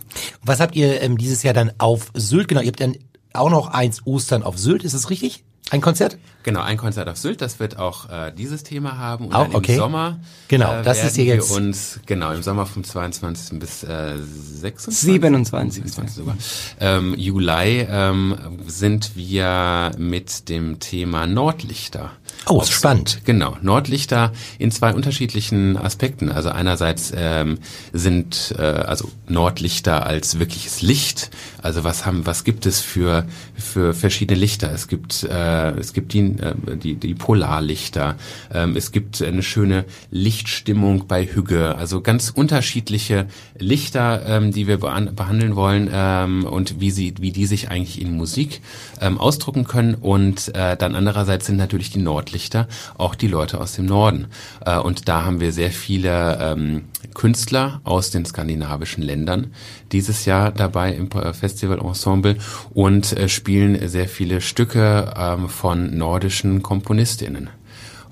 Was 0.43 0.59
habt 0.59 0.75
ihr 0.75 1.01
ähm, 1.01 1.17
dieses 1.17 1.43
Jahr 1.43 1.53
dann 1.53 1.71
auf 1.77 2.11
Sylt? 2.13 2.47
Genau, 2.47 2.61
ihr 2.61 2.67
habt 2.67 2.81
dann 2.81 2.95
auch 3.33 3.49
noch 3.49 3.67
eins 3.67 4.05
Ostern 4.05 4.43
auf 4.43 4.57
Sylt, 4.57 4.83
ist 4.83 4.93
das 4.93 5.09
richtig? 5.09 5.43
Ein 5.69 5.81
Konzert? 5.81 6.17
Genau, 6.43 6.61
ein 6.61 6.77
Konzert 6.77 7.07
auf 7.07 7.17
Sylt, 7.17 7.41
das 7.41 7.59
wird 7.59 7.77
auch 7.77 8.09
äh, 8.09 8.31
dieses 8.35 8.63
Thema 8.63 8.97
haben. 8.97 9.25
Und 9.27 9.35
Auch, 9.35 9.45
dann 9.47 9.55
okay. 9.55 9.73
im 9.73 9.77
Sommer 9.79 10.19
Genau, 10.47 10.79
äh, 10.79 10.83
das 10.83 11.03
ist 11.03 11.15
hier 11.15 11.25
jetzt- 11.25 11.51
uns, 11.51 11.99
genau, 12.05 12.31
im 12.33 12.41
Sommer 12.41 12.65
vom 12.65 12.83
22. 12.83 13.59
bis 13.59 13.83
äh, 13.83 14.15
26. 14.17 14.97
27. 14.99 15.83
27 15.83 16.15
sogar. 16.15 16.37
Ähm, 16.79 17.13
Juli 17.17 17.85
ähm, 17.89 18.35
sind 18.67 19.15
wir 19.15 19.91
mit 19.97 20.49
dem 20.49 20.79
Thema 20.79 21.27
Nordlichter. 21.27 22.11
Oh, 22.47 22.59
ist 22.61 22.71
spannend. 22.71 23.21
Genau, 23.25 23.55
Nordlichter 23.61 24.31
in 24.57 24.71
zwei 24.71 24.93
unterschiedlichen 24.93 25.77
Aspekten. 25.77 26.31
Also 26.31 26.49
einerseits 26.49 27.13
ähm, 27.15 27.59
sind 27.93 28.55
äh, 28.57 28.61
also 28.63 29.11
Nordlichter 29.27 30.05
als 30.07 30.39
wirkliches 30.39 30.81
Licht. 30.81 31.29
Also 31.61 31.83
was 31.83 32.05
haben, 32.05 32.25
was 32.25 32.43
gibt 32.43 32.65
es 32.65 32.79
für 32.81 33.25
für 33.55 33.93
verschiedene 33.93 34.39
Lichter? 34.39 34.71
Es 34.71 34.87
gibt 34.87 35.23
äh, 35.23 35.71
es 35.77 35.93
gibt 35.93 36.13
die 36.13 36.30
äh, 36.39 36.77
die, 36.77 36.95
die 36.95 37.13
Polarlichter. 37.13 38.15
Ähm, 38.53 38.75
es 38.75 38.91
gibt 38.91 39.21
eine 39.21 39.43
schöne 39.43 39.85
Lichtstimmung 40.09 41.07
bei 41.07 41.25
Hügge. 41.25 41.75
Also 41.75 42.01
ganz 42.01 42.29
unterschiedliche 42.29 43.27
Lichter, 43.57 44.25
ähm, 44.25 44.51
die 44.51 44.67
wir 44.67 44.77
behan 44.77 45.15
behandeln 45.15 45.55
wollen 45.55 45.89
ähm, 45.91 46.45
und 46.45 46.79
wie 46.79 46.91
sie 46.91 47.13
wie 47.19 47.31
die 47.31 47.45
sich 47.45 47.69
eigentlich 47.69 48.01
in 48.01 48.15
Musik 48.15 48.61
ähm, 48.99 49.17
ausdrucken 49.17 49.65
können. 49.65 49.95
Und 49.95 50.53
äh, 50.55 50.77
dann 50.77 50.95
andererseits 50.95 51.47
sind 51.47 51.57
natürlich 51.57 51.91
die 51.91 51.99
Nordlichter 51.99 52.67
auch 52.97 53.15
die 53.15 53.27
Leute 53.27 53.59
aus 53.59 53.73
dem 53.73 53.85
Norden. 53.85 54.27
Äh, 54.65 54.77
und 54.77 55.07
da 55.07 55.25
haben 55.25 55.39
wir 55.39 55.51
sehr 55.51 55.71
viele 55.71 56.37
ähm, 56.41 56.83
Künstler 57.13 57.81
aus 57.83 58.11
den 58.11 58.25
skandinavischen 58.25 59.03
Ländern 59.03 59.51
dieses 59.91 60.25
Jahr 60.25 60.51
dabei 60.51 60.93
im 60.93 61.09
äh, 61.11 61.33
Festival 61.33 61.79
Ensemble 61.79 62.37
und 62.73 63.13
äh, 63.13 63.29
spielen 63.29 63.87
sehr 63.87 64.07
viele 64.07 64.41
Stücke 64.41 65.13
ähm, 65.17 65.49
von 65.49 65.97
nordischen 65.97 66.61
Komponistinnen. 66.61 67.49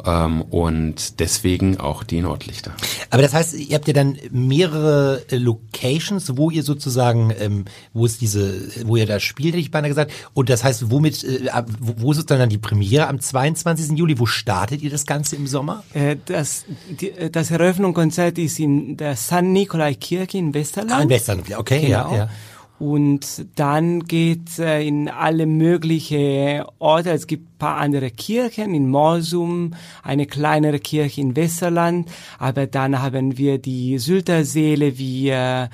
Ähm, 0.06 0.42
und 0.42 1.20
deswegen 1.20 1.78
auch 1.78 2.04
die 2.04 2.22
Nordlichter. 2.22 2.74
Aber 3.10 3.22
das 3.22 3.34
heißt, 3.34 3.54
ihr 3.56 3.76
habt 3.76 3.88
ja 3.88 3.94
dann 3.94 4.18
mehrere 4.32 5.24
äh, 5.30 5.36
Locations, 5.38 6.38
wo 6.38 6.50
ihr 6.50 6.64
sozusagen, 6.64 7.34
ähm, 7.40 7.66
wo 7.94 8.06
es 8.06 8.18
diese, 8.18 8.62
wo 8.88 8.96
ihr 8.96 9.06
da 9.06 9.20
spielt, 9.20 9.54
hätte 9.54 9.62
ich 9.62 9.72
beinahe 9.72 9.90
gesagt. 9.90 10.12
Und 10.34 10.50
das 10.50 10.64
heißt, 10.64 10.90
womit, 10.92 11.24
äh, 11.24 11.50
wo, 11.80 11.94
wo 11.98 12.12
ist 12.12 12.18
es 12.20 12.26
dann, 12.26 12.50
die 12.50 12.58
Premiere 12.58 13.08
am 13.08 13.20
22. 13.20 13.98
Juli? 13.98 14.20
Wo 14.20 14.26
startet 14.26 14.82
ihr 14.82 14.90
das 14.90 15.06
Ganze 15.06 15.36
im 15.36 15.48
Sommer? 15.48 15.84
Äh, 15.94 16.16
Das, 16.26 16.66
die, 16.90 17.12
äh, 17.12 17.30
das 17.30 17.52
Eröffnungskonzert 17.52 18.38
ist 18.38 18.60
in 18.60 18.98
der 18.98 19.16
St. 19.16 19.42
Nikolai 19.42 19.96
Kirche 19.96 20.38
in 20.38 20.54
Westerland. 20.54 20.92
Ah, 20.94 21.02
in 21.04 21.10
Western, 21.10 21.44
okay, 21.58 21.82
Genau. 21.82 22.12
ja, 22.12 22.18
ja. 22.18 22.30
Und 22.80 23.46
dann 23.56 24.06
geht 24.06 24.58
äh, 24.58 24.82
in 24.82 25.10
alle 25.10 25.46
möglichen 25.46 26.64
Orte. 26.80 27.12
Es 27.12 27.28
gibt 27.28 27.44
ein 27.44 27.58
paar 27.58 27.78
andere 27.78 28.10
Kirchen 28.10 28.74
in 28.74 28.90
Morsum, 28.90 29.76
eine 30.02 30.26
kleinere 30.26 30.80
Kirche 30.80 31.20
in 31.20 31.36
Westerland, 31.36 32.10
aber 32.38 32.68
dann 32.68 33.02
haben 33.02 33.38
wir 33.38 33.58
die 33.58 34.00
Sylterseele 34.00 34.98
wie 34.98 35.30
äh, 35.30 35.68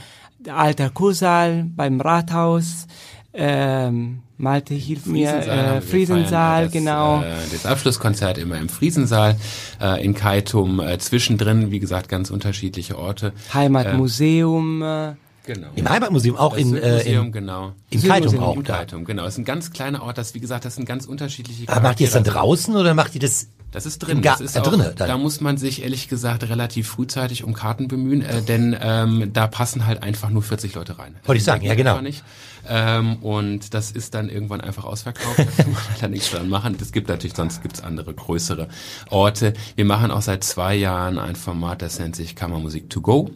Alter 0.47 0.89
Kursaal 0.89 1.67
beim 1.75 2.01
Rathaus. 2.01 2.87
Ähm, 3.33 4.21
Malte 4.37 4.73
hilft 4.73 5.07
mir, 5.07 5.29
äh, 5.29 5.81
Friesensaal, 5.81 6.65
das, 6.65 6.73
genau. 6.73 7.21
Äh, 7.21 7.35
das 7.51 7.65
Abschlusskonzert 7.65 8.37
immer 8.37 8.57
im 8.57 8.67
Friesensaal 8.67 9.37
äh, 9.81 10.03
in 10.03 10.13
Kaitum. 10.13 10.79
Äh, 10.79 10.97
zwischendrin, 10.97 11.71
wie 11.71 11.79
gesagt, 11.79 12.09
ganz 12.09 12.31
unterschiedliche 12.31 12.97
Orte. 12.97 13.31
Heimatmuseum. 13.53 14.81
Äh, 14.81 15.13
Genau. 15.45 15.67
Im 15.75 15.87
Heimatmuseum 15.89 16.35
auch 16.37 16.53
Das 16.53 16.61
in, 16.61 16.75
äh, 16.75 16.95
Museum, 16.95 17.25
in, 17.27 17.31
genau. 17.31 17.73
in 17.89 18.01
Kaitum 18.01 18.39
auch 18.39 18.55
Im 18.55 18.63
da. 18.63 18.77
Kaitum, 18.77 19.05
genau. 19.05 19.25
Es 19.25 19.33
ist 19.33 19.39
ein 19.39 19.45
ganz 19.45 19.71
kleiner 19.71 20.01
Ort, 20.03 20.17
das, 20.17 20.33
wie 20.33 20.39
gesagt, 20.39 20.65
das 20.65 20.75
sind 20.75 20.85
ganz 20.85 21.05
unterschiedliche 21.05 21.67
Aber 21.69 21.81
macht 21.81 21.99
ihr 21.99 22.07
es 22.07 22.13
dann 22.13 22.23
Charaktere. 22.23 22.45
draußen 22.47 22.75
oder 22.75 22.93
macht 22.93 23.13
ihr 23.15 23.21
das 23.21 23.49
Das 23.71 23.85
ist 23.85 23.99
drin. 23.99 24.21
Das 24.21 24.41
ist 24.41 24.55
äh, 24.55 24.59
auch, 24.59 24.63
drinne. 24.63 24.93
Da 24.97 25.17
muss 25.17 25.41
man 25.41 25.57
sich 25.57 25.83
ehrlich 25.83 26.07
gesagt 26.07 26.43
relativ 26.49 26.87
frühzeitig 26.87 27.43
um 27.43 27.53
Karten 27.53 27.87
bemühen, 27.87 28.21
äh, 28.21 28.41
denn 28.41 28.75
ähm, 28.79 29.31
da 29.33 29.47
passen 29.47 29.85
halt 29.85 30.01
einfach 30.01 30.29
nur 30.29 30.41
40 30.41 30.73
Leute 30.75 30.97
rein. 30.97 31.15
Wollte 31.25 31.37
ich 31.37 31.43
sagen, 31.43 31.63
ja, 31.65 31.75
genau. 31.75 32.01
Nicht. 32.01 32.23
Ähm, 32.67 33.17
und 33.17 33.73
das 33.73 33.91
ist 33.91 34.13
dann 34.13 34.29
irgendwann 34.29 34.61
einfach 34.61 34.83
ausverkauft. 34.83 35.39
Da 35.39 35.43
kann 35.43 35.71
man 35.71 35.81
leider 35.95 36.07
nichts 36.07 36.31
dran 36.31 36.49
machen. 36.49 36.77
Es 36.79 36.91
gibt 36.91 37.07
natürlich, 37.07 37.35
sonst 37.35 37.61
gibt's 37.61 37.83
andere 37.83 38.13
größere 38.13 38.67
Orte. 39.09 39.53
Wir 39.75 39.85
machen 39.85 40.11
auch 40.11 40.21
seit 40.21 40.43
zwei 40.43 40.75
Jahren 40.75 41.19
ein 41.19 41.35
Format, 41.35 41.81
das 41.81 41.99
nennt 41.99 42.15
sich 42.15 42.35
Kammermusik 42.35 42.89
to 42.89 43.01
go, 43.01 43.31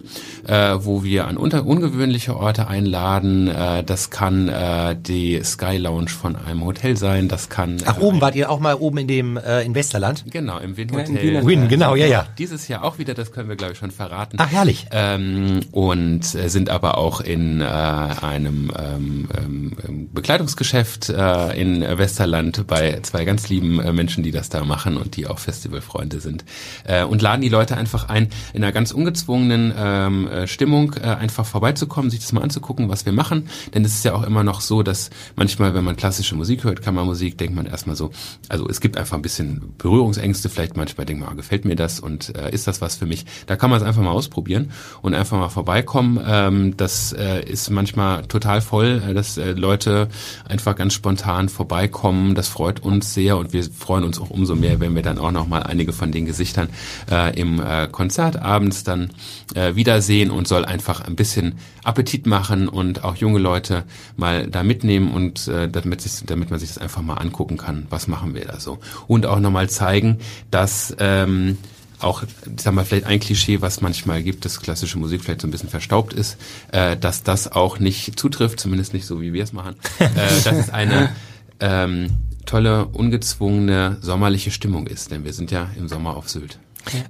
äh, 0.48 0.76
wo 0.80 1.04
wir 1.04 1.28
an 1.28 1.38
unter 1.38 1.66
ungewöhnliche 1.66 2.36
Orte 2.36 2.68
einladen. 2.68 3.48
Äh, 3.48 3.84
das 3.84 4.10
kann 4.10 4.50
äh, 4.50 4.96
die 4.96 5.42
Sky 5.44 5.78
Lounge 5.78 6.10
von 6.10 6.36
einem 6.36 6.64
Hotel 6.64 6.98
sein. 6.98 7.28
Das 7.28 7.50
kann 7.50 7.78
Ach, 7.86 7.98
äh, 7.98 8.02
oben 8.02 8.22
wart 8.22 8.36
ihr 8.36 8.50
auch 8.50 8.60
mal 8.60 8.76
oben 8.76 9.00
in 9.00 9.08
dem, 9.08 9.38
äh, 9.38 9.62
in 9.64 9.76
Westerland? 9.76 10.26
Genau, 10.32 10.60
im 10.60 10.78
Win 10.78 10.90
Ja, 10.90 11.00
im 11.00 11.16
Hotel. 11.16 11.22
Wiener 11.22 11.46
Win, 11.46 11.68
genau, 11.68 11.96
ja, 11.96 12.08
ja. 12.08 12.28
Dieses 12.38 12.68
Jahr 12.68 12.84
auch 12.84 12.98
wieder, 12.98 13.14
das 13.14 13.32
können 13.32 13.50
wir 13.50 13.56
glaube 13.56 13.74
ich 13.74 13.80
schon 13.80 13.92
verraten. 13.92 14.38
Ach, 14.40 14.50
herrlich. 14.52 14.88
Ähm, 14.92 15.62
und 15.72 16.36
äh, 16.36 16.50
sind 16.50 16.70
aber 16.70 16.98
auch 16.98 17.22
in 17.22 17.62
äh, 17.62 17.66
einem 17.66 18.72
ähm, 18.78 19.19
ähm, 19.38 19.72
ähm, 19.88 20.10
Bekleidungsgeschäft 20.14 21.10
äh, 21.10 21.60
in 21.60 21.82
Westerland 21.82 22.68
bei 22.68 23.00
zwei 23.02 23.26
ganz 23.26 23.50
lieben 23.50 23.80
äh, 23.80 23.92
Menschen, 23.92 24.24
die 24.24 24.32
das 24.32 24.50
da 24.50 24.64
machen 24.64 24.98
und 24.98 25.16
die 25.16 25.28
auch 25.28 25.40
Festivalfreunde 25.40 26.20
sind. 26.20 26.46
Äh, 26.86 27.04
und 27.04 27.22
laden 27.22 27.42
die 27.42 27.50
Leute 27.50 27.76
einfach 27.76 28.10
ein, 28.10 28.30
in 28.54 28.64
einer 28.64 28.72
ganz 28.72 28.92
ungezwungenen 28.92 29.74
ähm, 29.78 30.28
äh, 30.28 30.48
Stimmung 30.48 30.94
äh, 31.02 31.08
einfach 31.08 31.46
vorbeizukommen, 31.46 32.10
sich 32.10 32.20
das 32.20 32.32
mal 32.32 32.42
anzugucken, 32.42 32.90
was 32.90 33.06
wir 33.06 33.14
machen. 33.14 33.50
Denn 33.74 33.84
es 33.86 33.94
ist 33.96 34.06
ja 34.06 34.14
auch 34.14 34.24
immer 34.24 34.44
noch 34.44 34.62
so, 34.62 34.84
dass 34.84 35.10
manchmal, 35.36 35.74
wenn 35.74 35.84
man 35.84 35.96
klassische 35.96 36.36
Musik 36.36 36.64
hört, 36.64 36.82
Kammermusik, 36.82 37.38
denkt 37.38 37.56
man 37.56 37.66
erstmal 37.66 37.96
so, 37.96 38.12
also 38.48 38.68
es 38.68 38.82
gibt 38.82 38.98
einfach 38.98 39.18
ein 39.18 39.22
bisschen 39.22 39.74
Berührungsängste, 39.78 40.50
vielleicht 40.50 40.78
manchmal 40.78 41.06
denkt 41.06 41.24
man, 41.24 41.32
ah, 41.32 41.36
gefällt 41.36 41.66
mir 41.66 41.76
das 41.76 42.00
und 42.00 42.36
äh, 42.36 42.52
ist 42.52 42.68
das 42.68 42.82
was 42.82 42.96
für 42.96 43.06
mich? 43.06 43.26
Da 43.46 43.56
kann 43.56 43.70
man 43.70 43.80
es 43.80 43.86
einfach 43.86 44.02
mal 44.02 44.12
ausprobieren 44.12 44.72
und 45.02 45.14
einfach 45.14 45.38
mal 45.38 45.50
vorbeikommen. 45.50 46.20
Ähm, 46.26 46.78
das 46.78 47.14
äh, 47.14 47.44
ist 47.44 47.70
manchmal 47.70 48.26
total 48.26 48.62
voll, 48.62 49.02
dass 49.14 49.38
äh, 49.38 49.52
Leute 49.52 50.08
einfach 50.48 50.76
ganz 50.76 50.94
spontan 50.94 51.50
vorbeikommen. 51.50 52.36
Das 52.36 52.48
freut 52.48 52.80
uns 52.82 53.14
sehr 53.14 53.38
und 53.38 53.54
wir 53.54 53.64
freuen 53.64 54.04
uns 54.04 54.20
auch 54.20 54.30
umso 54.30 54.56
mehr, 54.56 54.80
wenn 54.80 54.96
wir 54.96 55.02
dann 55.02 55.18
auch 55.18 55.32
noch 55.32 55.48
mal 55.48 55.64
einige 55.64 55.94
von 55.94 56.12
den 56.12 56.26
Gesichtern 56.26 56.70
äh, 57.12 57.40
im 57.40 57.62
äh, 57.62 57.88
Konzert 57.92 58.42
abends 58.42 58.84
dann 58.84 59.12
äh, 59.56 59.76
wiedersehen 59.76 60.32
und 60.32 60.48
soll 60.48 60.66
einfach 60.66 61.02
ein 61.02 61.16
bisschen 61.16 61.56
Appetit 61.84 62.26
machen 62.26 62.68
und 62.68 63.04
auch 63.04 63.16
junge 63.16 63.40
Leute 63.40 63.84
mal 64.16 64.48
da 64.48 64.64
mitnehmen 64.64 65.12
und 65.12 65.48
äh, 65.48 65.70
damit, 65.70 66.02
sich, 66.02 66.26
damit 66.26 66.52
man 66.52 66.60
sich 66.60 66.70
das 66.70 66.78
einfach 66.78 67.02
mal 67.02 67.16
angucken 67.16 67.58
kann, 67.58 67.88
was 67.90 68.08
machen 68.08 68.34
wir 68.36 68.46
da 68.46 68.60
so. 68.60 68.80
Und 69.08 69.26
auch 69.26 69.40
nochmal 69.40 69.70
zeigen, 69.70 70.20
dass 70.52 70.96
ähm, 71.00 71.58
auch, 72.00 72.24
ich 72.24 72.30
sag 72.62 72.74
mal, 72.74 72.86
vielleicht 72.86 73.06
ein 73.06 73.20
Klischee, 73.20 73.62
was 73.62 73.82
manchmal 73.82 74.24
gibt, 74.24 74.46
dass 74.46 74.62
klassische 74.62 74.98
Musik 74.98 75.24
vielleicht 75.24 75.42
so 75.42 75.48
ein 75.48 75.52
bisschen 75.52 75.70
verstaubt 75.70 76.14
ist, 76.14 76.38
äh, 76.72 76.98
dass 76.98 77.24
das 77.24 77.52
auch 77.52 77.80
nicht 77.80 78.20
zutrifft, 78.20 78.60
zumindest 78.60 78.94
nicht 78.94 79.06
so, 79.06 79.22
wie 79.22 79.34
wir 79.34 79.44
es 79.44 79.54
machen. 79.54 79.76
äh, 80.00 80.06
dass 80.44 80.58
es 80.58 80.70
eine 80.70 81.16
ähm, 81.60 82.10
tolle, 82.46 82.86
ungezwungene 82.86 83.98
sommerliche 84.02 84.52
Stimmung 84.52 84.88
ist, 84.88 85.12
denn 85.12 85.24
wir 85.24 85.34
sind 85.34 85.52
ja 85.52 85.70
im 85.78 85.88
Sommer 85.88 86.16
auf 86.16 86.30
Sylt. 86.30 86.60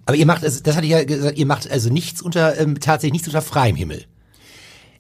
Aber 0.06 0.18
ihr 0.18 0.26
macht, 0.26 0.44
also, 0.44 0.62
das 0.62 0.76
hatte 0.76 0.86
ich 0.86 0.92
ja 0.92 1.04
gesagt, 1.04 1.38
ihr 1.38 1.46
macht 1.46 1.70
also 1.70 1.90
nichts 1.90 2.22
unter, 2.22 2.60
ähm, 2.60 2.80
tatsächlich 2.80 3.14
nichts 3.14 3.28
unter 3.28 3.42
freiem 3.42 3.76
Himmel. 3.76 4.06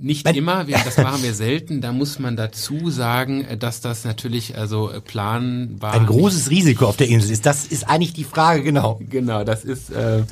Nicht 0.02 0.26
Wenn- 0.26 0.36
immer, 0.36 0.68
wir, 0.68 0.78
das 0.86 0.98
machen 0.98 1.22
wir 1.24 1.34
selten. 1.36 1.82
Da 1.82 1.92
muss 1.92 2.20
man 2.20 2.38
dazu 2.38 2.90
sagen, 2.90 3.44
äh, 3.44 3.58
dass 3.58 3.82
das 3.82 4.06
natürlich 4.06 4.58
also 4.58 4.90
äh, 4.90 5.02
planbar 5.02 5.94
Ein 5.94 6.06
großes 6.06 6.50
Risiko 6.50 6.86
auf 6.88 6.96
der 6.96 7.10
Insel 7.10 7.32
ist. 7.32 7.46
Das 7.46 7.66
ist 7.66 7.88
eigentlich 7.90 8.14
die 8.14 8.24
Frage, 8.24 8.64
genau. 8.64 9.00
Genau, 9.10 9.44
das 9.44 9.66
ist 9.66 9.90
äh, 9.92 10.24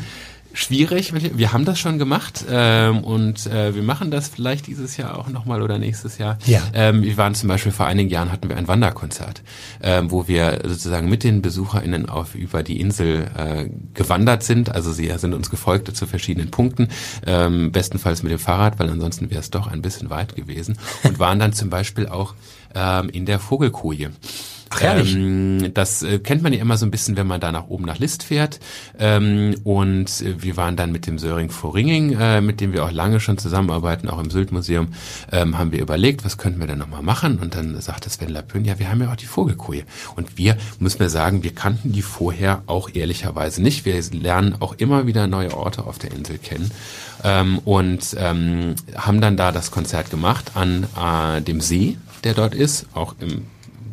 schwierig. 0.57 1.13
Wir 1.37 1.53
haben 1.53 1.65
das 1.65 1.79
schon 1.79 1.99
gemacht 1.99 2.45
ähm, 2.49 3.03
und 3.03 3.45
äh, 3.47 3.75
wir 3.75 3.83
machen 3.83 4.09
das 4.09 4.27
vielleicht 4.27 4.67
dieses 4.67 4.97
Jahr 4.97 5.17
auch 5.17 5.29
nochmal 5.29 5.61
oder 5.61 5.77
nächstes 5.77 6.17
Jahr. 6.17 6.37
Ja. 6.45 6.61
Ähm, 6.73 7.03
wir 7.03 7.15
waren 7.17 7.35
zum 7.35 7.47
Beispiel 7.47 7.71
vor 7.71 7.85
einigen 7.85 8.09
Jahren 8.09 8.31
hatten 8.31 8.49
wir 8.49 8.57
ein 8.57 8.67
Wanderkonzert, 8.67 9.43
ähm, 9.81 10.11
wo 10.11 10.27
wir 10.27 10.61
sozusagen 10.65 11.09
mit 11.09 11.23
den 11.23 11.41
BesucherInnen 11.41 12.09
auf 12.09 12.33
über 12.33 12.63
die 12.63 12.79
Insel 12.79 13.29
äh, 13.37 13.69
gewandert 13.93 14.43
sind. 14.43 14.73
Also 14.73 14.91
sie 14.91 15.11
sind 15.17 15.33
uns 15.33 15.49
gefolgt 15.49 15.95
zu 15.95 16.07
verschiedenen 16.07 16.49
Punkten, 16.49 16.89
ähm, 17.25 17.71
bestenfalls 17.71 18.23
mit 18.23 18.31
dem 18.31 18.39
Fahrrad, 18.39 18.79
weil 18.79 18.89
ansonsten 18.89 19.29
wäre 19.29 19.41
es 19.41 19.51
doch 19.51 19.67
ein 19.67 19.81
bisschen 19.81 20.09
weit 20.09 20.35
gewesen 20.35 20.77
und 21.03 21.19
waren 21.19 21.39
dann 21.39 21.53
zum 21.53 21.69
Beispiel 21.69 22.07
auch 22.07 22.33
ähm, 22.73 23.09
in 23.09 23.25
der 23.25 23.39
Vogelkoje. 23.39 24.11
Ach. 24.69 24.81
Ähm, 24.81 25.71
das 25.73 26.03
äh, 26.03 26.19
kennt 26.19 26.43
man 26.43 26.53
ja 26.53 26.59
immer 26.59 26.77
so 26.77 26.85
ein 26.85 26.91
bisschen, 26.91 27.17
wenn 27.17 27.27
man 27.27 27.39
da 27.39 27.51
nach 27.51 27.67
oben 27.67 27.85
nach 27.85 27.99
List 27.99 28.23
fährt. 28.23 28.59
Ähm, 28.99 29.55
und 29.63 30.21
äh, 30.21 30.41
wir 30.41 30.57
waren 30.57 30.75
dann 30.75 30.91
mit 30.91 31.07
dem 31.07 31.19
Söring 31.19 31.49
Ringing, 31.63 32.17
äh, 32.19 32.41
mit 32.41 32.61
dem 32.61 32.73
wir 32.73 32.85
auch 32.85 32.91
lange 32.91 33.19
schon 33.19 33.37
zusammenarbeiten, 33.37 34.09
auch 34.09 34.19
im 34.19 34.29
Sylt-Museum, 34.29 34.89
ähm, 35.31 35.57
haben 35.57 35.71
wir 35.71 35.81
überlegt, 35.81 36.25
was 36.25 36.37
könnten 36.37 36.59
wir 36.59 36.67
denn 36.67 36.79
nochmal 36.79 37.03
machen? 37.03 37.39
Und 37.39 37.55
dann 37.55 37.79
sagte 37.81 38.09
Sven 38.09 38.29
Lapön, 38.29 38.65
ja, 38.65 38.79
wir 38.79 38.89
haben 38.89 39.01
ja 39.01 39.11
auch 39.11 39.15
die 39.15 39.25
Vogelkoje. 39.25 39.83
Und 40.15 40.37
wir, 40.37 40.57
müssen 40.79 40.99
wir 40.99 41.09
sagen, 41.09 41.43
wir 41.43 41.53
kannten 41.53 41.91
die 41.91 42.01
vorher 42.01 42.63
auch 42.67 42.89
ehrlicherweise 42.93 43.61
nicht. 43.61 43.85
Wir 43.85 44.01
lernen 44.11 44.55
auch 44.59 44.75
immer 44.77 45.07
wieder 45.07 45.27
neue 45.27 45.55
Orte 45.55 45.85
auf 45.85 45.97
der 45.97 46.11
Insel 46.11 46.37
kennen. 46.37 46.71
Ähm, 47.23 47.59
und 47.59 48.15
ähm, 48.17 48.75
haben 48.95 49.21
dann 49.21 49.37
da 49.37 49.51
das 49.51 49.71
Konzert 49.71 50.09
gemacht 50.09 50.51
an 50.55 50.87
äh, 50.99 51.41
dem 51.41 51.61
See, 51.61 51.97
der 52.23 52.33
dort 52.33 52.53
ist, 52.53 52.85
auch 52.93 53.15
im 53.19 53.45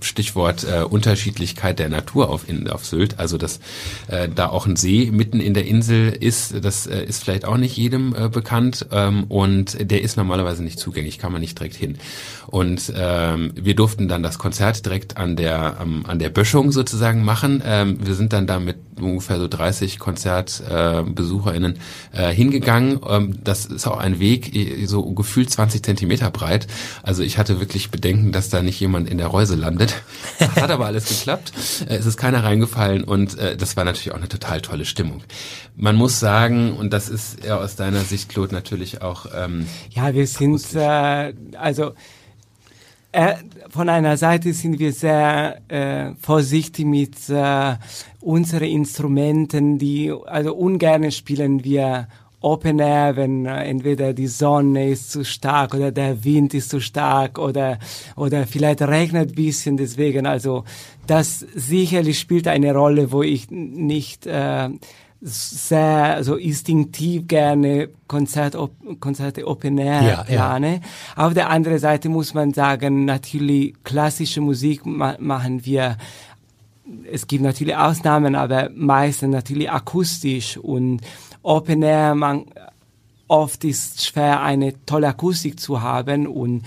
Stichwort 0.04 0.64
äh, 0.64 0.82
Unterschiedlichkeit 0.82 1.78
der 1.78 1.88
Natur 1.88 2.30
auf, 2.30 2.48
in, 2.48 2.68
auf 2.68 2.84
Sylt. 2.84 3.18
Also 3.18 3.38
dass 3.38 3.60
äh, 4.08 4.28
da 4.28 4.48
auch 4.48 4.66
ein 4.66 4.76
See 4.76 5.10
mitten 5.12 5.40
in 5.40 5.54
der 5.54 5.66
Insel 5.66 6.10
ist, 6.10 6.64
das 6.64 6.86
äh, 6.86 7.04
ist 7.04 7.24
vielleicht 7.24 7.44
auch 7.44 7.56
nicht 7.56 7.76
jedem 7.76 8.14
äh, 8.14 8.28
bekannt 8.28 8.86
ähm, 8.92 9.24
und 9.24 9.90
der 9.90 10.02
ist 10.02 10.16
normalerweise 10.16 10.62
nicht 10.62 10.78
zugänglich, 10.78 11.18
kann 11.18 11.32
man 11.32 11.40
nicht 11.40 11.58
direkt 11.58 11.76
hin. 11.76 11.98
Und 12.46 12.92
ähm, 12.96 13.52
wir 13.54 13.74
durften 13.74 14.08
dann 14.08 14.22
das 14.22 14.38
Konzert 14.38 14.84
direkt 14.86 15.16
an 15.16 15.36
der 15.36 15.78
ähm, 15.80 16.04
an 16.06 16.18
der 16.18 16.28
Böschung 16.28 16.72
sozusagen 16.72 17.24
machen. 17.24 17.62
Ähm, 17.64 17.98
wir 18.04 18.14
sind 18.14 18.32
dann 18.32 18.46
da 18.46 18.60
mit 18.60 18.76
ungefähr 19.00 19.38
so 19.38 19.48
30 19.48 19.98
Konzertbesucherinnen 19.98 21.78
äh, 22.12 22.30
äh, 22.30 22.34
hingegangen. 22.34 23.00
Ähm, 23.08 23.38
das 23.42 23.66
ist 23.66 23.86
auch 23.86 23.98
ein 23.98 24.18
Weg, 24.20 24.52
so 24.86 25.02
gefühlt 25.12 25.50
20 25.50 25.82
Zentimeter 25.82 26.30
breit. 26.30 26.66
Also 27.02 27.22
ich 27.22 27.38
hatte 27.38 27.60
wirklich 27.60 27.90
Bedenken, 27.90 28.32
dass 28.32 28.48
da 28.48 28.62
nicht 28.62 28.80
jemand 28.80 29.08
in 29.08 29.18
der 29.18 29.28
Reuse 29.28 29.56
landet. 29.56 29.93
Das 30.38 30.56
hat 30.56 30.70
aber 30.70 30.86
alles 30.86 31.08
geklappt. 31.08 31.52
Äh, 31.88 31.96
es 31.96 32.06
ist 32.06 32.16
keiner 32.16 32.42
reingefallen 32.44 33.04
und 33.04 33.38
äh, 33.38 33.56
das 33.56 33.76
war 33.76 33.84
natürlich 33.84 34.12
auch 34.12 34.18
eine 34.18 34.28
total 34.28 34.60
tolle 34.60 34.84
Stimmung. 34.84 35.22
Man 35.76 35.96
muss 35.96 36.20
sagen, 36.20 36.72
und 36.76 36.92
das 36.92 37.08
ist 37.08 37.44
ja 37.44 37.58
aus 37.58 37.76
deiner 37.76 38.00
Sicht, 38.00 38.28
Claude, 38.28 38.54
natürlich 38.54 39.02
auch. 39.02 39.26
Ähm, 39.34 39.66
ja, 39.90 40.14
wir 40.14 40.26
sind 40.26 40.62
äh, 40.74 41.32
also 41.56 41.92
äh, 43.14 43.36
von 43.70 43.88
einer 43.88 44.16
Seite 44.16 44.52
sind 44.52 44.80
wir 44.80 44.92
sehr 44.92 45.60
äh, 45.68 46.14
vorsichtig 46.20 46.84
mit 46.84 47.28
äh, 47.28 47.76
unseren 48.20 48.64
Instrumenten, 48.64 49.78
die 49.78 50.12
also 50.26 50.52
ungern 50.54 51.12
spielen 51.12 51.62
wir 51.62 52.08
Open 52.44 52.78
Air, 52.78 53.16
wenn 53.16 53.46
äh, 53.46 53.64
entweder 53.64 54.12
die 54.12 54.26
Sonne 54.26 54.90
ist 54.90 55.10
zu 55.10 55.24
stark 55.24 55.74
oder 55.74 55.90
der 55.90 56.24
Wind 56.24 56.52
ist 56.52 56.68
zu 56.68 56.80
stark 56.80 57.38
oder, 57.38 57.78
oder 58.16 58.46
vielleicht 58.46 58.82
regnet 58.82 59.30
ein 59.30 59.34
bisschen. 59.34 59.76
Deswegen, 59.76 60.26
also 60.26 60.64
das 61.06 61.40
sicherlich 61.54 62.18
spielt 62.18 62.46
eine 62.46 62.74
Rolle, 62.74 63.12
wo 63.12 63.22
ich 63.22 63.50
nicht 63.50 64.26
äh, 64.26 64.68
sehr 65.22 66.22
so 66.22 66.36
instinktiv 66.36 67.26
gerne 67.26 67.88
Konzert, 68.08 68.56
Konzerte 69.00 69.46
Open 69.46 69.78
Air 69.78 70.02
ja, 70.02 70.22
plane. 70.24 70.80
Ja. 71.16 71.26
Auf 71.26 71.32
der 71.32 71.48
anderen 71.48 71.78
Seite 71.78 72.10
muss 72.10 72.34
man 72.34 72.52
sagen, 72.52 73.06
natürlich 73.06 73.74
klassische 73.84 74.42
Musik 74.42 74.84
ma 74.84 75.16
machen 75.18 75.64
wir 75.64 75.96
es 77.10 77.26
gibt 77.26 77.42
natürlich 77.42 77.76
Ausnahmen, 77.76 78.34
aber 78.34 78.68
meistens 78.74 79.30
natürlich 79.30 79.70
akustisch 79.70 80.58
und 80.58 81.00
Open 81.44 81.82
Air, 81.82 82.14
man, 82.14 82.46
oft 83.28 83.64
ist 83.64 84.04
schwer, 84.04 84.42
eine 84.42 84.74
tolle 84.86 85.08
Akustik 85.08 85.60
zu 85.60 85.82
haben 85.82 86.26
und 86.26 86.64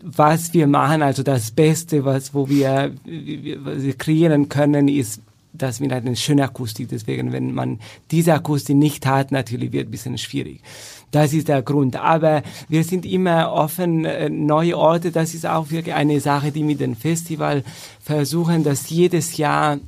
was 0.00 0.54
wir 0.54 0.68
machen, 0.68 1.02
also 1.02 1.22
das 1.24 1.50
Beste, 1.50 2.04
was, 2.04 2.32
wo 2.32 2.48
wir, 2.48 2.92
wir, 3.04 3.94
kreieren 3.94 4.48
können, 4.48 4.86
ist 4.86 5.20
dass 5.54 5.80
wir 5.80 5.90
eine 5.90 6.14
schöne 6.14 6.44
Akustik. 6.44 6.88
Deswegen, 6.88 7.32
wenn 7.32 7.52
man 7.52 7.80
diese 8.10 8.34
Akustik 8.34 8.76
nicht 8.76 9.06
hat, 9.06 9.32
natürlich 9.32 9.72
wird 9.72 9.88
ein 9.88 9.90
bisschen 9.90 10.18
schwierig. 10.18 10.60
Das 11.10 11.32
ist 11.32 11.48
der 11.48 11.62
Grund. 11.62 11.96
Aber 11.96 12.42
wir 12.68 12.84
sind 12.84 13.06
immer 13.06 13.50
offen, 13.52 14.04
äh, 14.04 14.28
neue 14.28 14.76
Orte. 14.76 15.10
Das 15.10 15.34
ist 15.34 15.46
auch 15.46 15.70
wirklich 15.70 15.94
eine 15.94 16.20
Sache, 16.20 16.52
die 16.52 16.62
mit 16.62 16.80
dem 16.80 16.94
Festival 16.94 17.64
versuchen, 18.00 18.62
dass 18.62 18.90
jedes 18.90 19.36
Jahr 19.36 19.78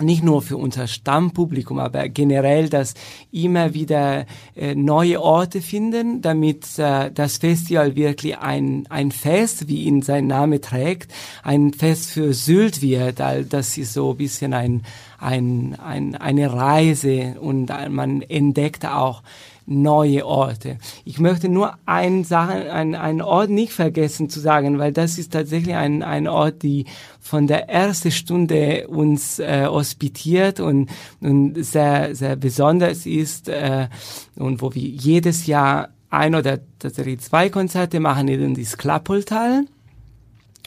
nicht 0.00 0.22
nur 0.22 0.42
für 0.42 0.56
unser 0.56 0.86
Stammpublikum, 0.86 1.78
aber 1.78 2.08
generell, 2.08 2.68
dass 2.68 2.94
immer 3.32 3.74
wieder 3.74 4.26
äh, 4.56 4.74
neue 4.74 5.20
Orte 5.20 5.60
finden, 5.60 6.22
damit 6.22 6.78
äh, 6.78 7.10
das 7.12 7.38
Festival 7.38 7.96
wirklich 7.96 8.38
ein, 8.38 8.86
ein 8.88 9.10
Fest, 9.10 9.68
wie 9.68 9.84
ihn 9.84 10.02
sein 10.02 10.26
Name 10.26 10.60
trägt, 10.60 11.12
ein 11.42 11.72
Fest 11.72 12.10
für 12.10 12.34
Sylt 12.34 12.82
wird. 12.82 13.20
All 13.20 13.44
das 13.44 13.76
ist 13.78 13.92
so 13.92 14.12
ein 14.12 14.16
bisschen 14.16 14.54
ein, 14.54 14.82
ein, 15.18 15.76
ein, 15.84 16.14
eine 16.14 16.52
Reise 16.52 17.36
und 17.40 17.70
man 17.90 18.22
entdeckt 18.22 18.86
auch 18.86 19.22
neue 19.68 20.26
Orte. 20.26 20.78
Ich 21.04 21.20
möchte 21.20 21.48
nur 21.48 21.74
einen 21.84 22.24
Sachen, 22.24 22.68
einen, 22.68 22.94
einen 22.94 23.20
Ort 23.20 23.50
nicht 23.50 23.72
vergessen 23.72 24.30
zu 24.30 24.40
sagen, 24.40 24.78
weil 24.78 24.92
das 24.92 25.18
ist 25.18 25.32
tatsächlich 25.32 25.74
ein, 25.74 26.02
ein 26.02 26.26
Ort, 26.26 26.62
die 26.62 26.86
von 27.20 27.46
der 27.46 27.68
ersten 27.68 28.10
Stunde 28.10 28.88
uns 28.88 29.38
äh, 29.38 29.66
hospitiert 29.66 30.58
und, 30.58 30.88
und 31.20 31.62
sehr, 31.62 32.14
sehr 32.14 32.36
besonders 32.36 33.04
ist 33.04 33.48
äh, 33.48 33.88
und 34.36 34.62
wo 34.62 34.74
wir 34.74 34.82
jedes 34.82 35.46
Jahr 35.46 35.90
ein 36.08 36.34
oder 36.34 36.58
tatsächlich 36.78 37.20
zwei 37.20 37.50
Konzerte 37.50 38.00
machen 38.00 38.28
in 38.28 38.54
das 38.54 38.78
Klappoltal. 38.78 39.66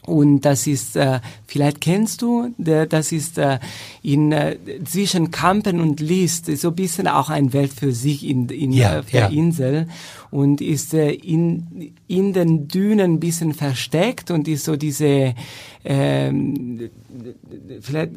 Und 0.03 0.41
das 0.41 0.65
ist, 0.65 0.95
äh, 0.95 1.19
vielleicht 1.45 1.79
kennst 1.79 2.23
du, 2.23 2.53
der, 2.57 2.87
das 2.87 3.11
ist 3.11 3.37
äh, 3.37 3.59
in 4.01 4.31
äh, 4.31 4.57
zwischen 4.83 5.29
Kampen 5.29 5.79
und 5.79 5.99
List 5.99 6.45
so 6.57 6.69
ein 6.69 6.75
bisschen 6.75 7.07
auch 7.07 7.29
ein 7.29 7.53
Welt 7.53 7.71
für 7.71 7.91
sich 7.91 8.27
in, 8.27 8.49
in 8.49 8.71
ja, 8.71 8.99
äh, 8.99 9.03
der 9.03 9.21
ja. 9.21 9.27
Insel 9.27 9.87
und 10.31 10.61
ist 10.61 10.93
äh, 10.93 11.11
in 11.11 11.93
in 12.07 12.33
den 12.33 12.67
Dünen 12.67 13.13
ein 13.13 13.19
bisschen 13.19 13.53
versteckt 13.53 14.31
und 14.31 14.47
ist 14.47 14.65
so 14.65 14.75
diese 14.75 15.35
ähm, 15.83 16.89
vielleicht 17.81 18.11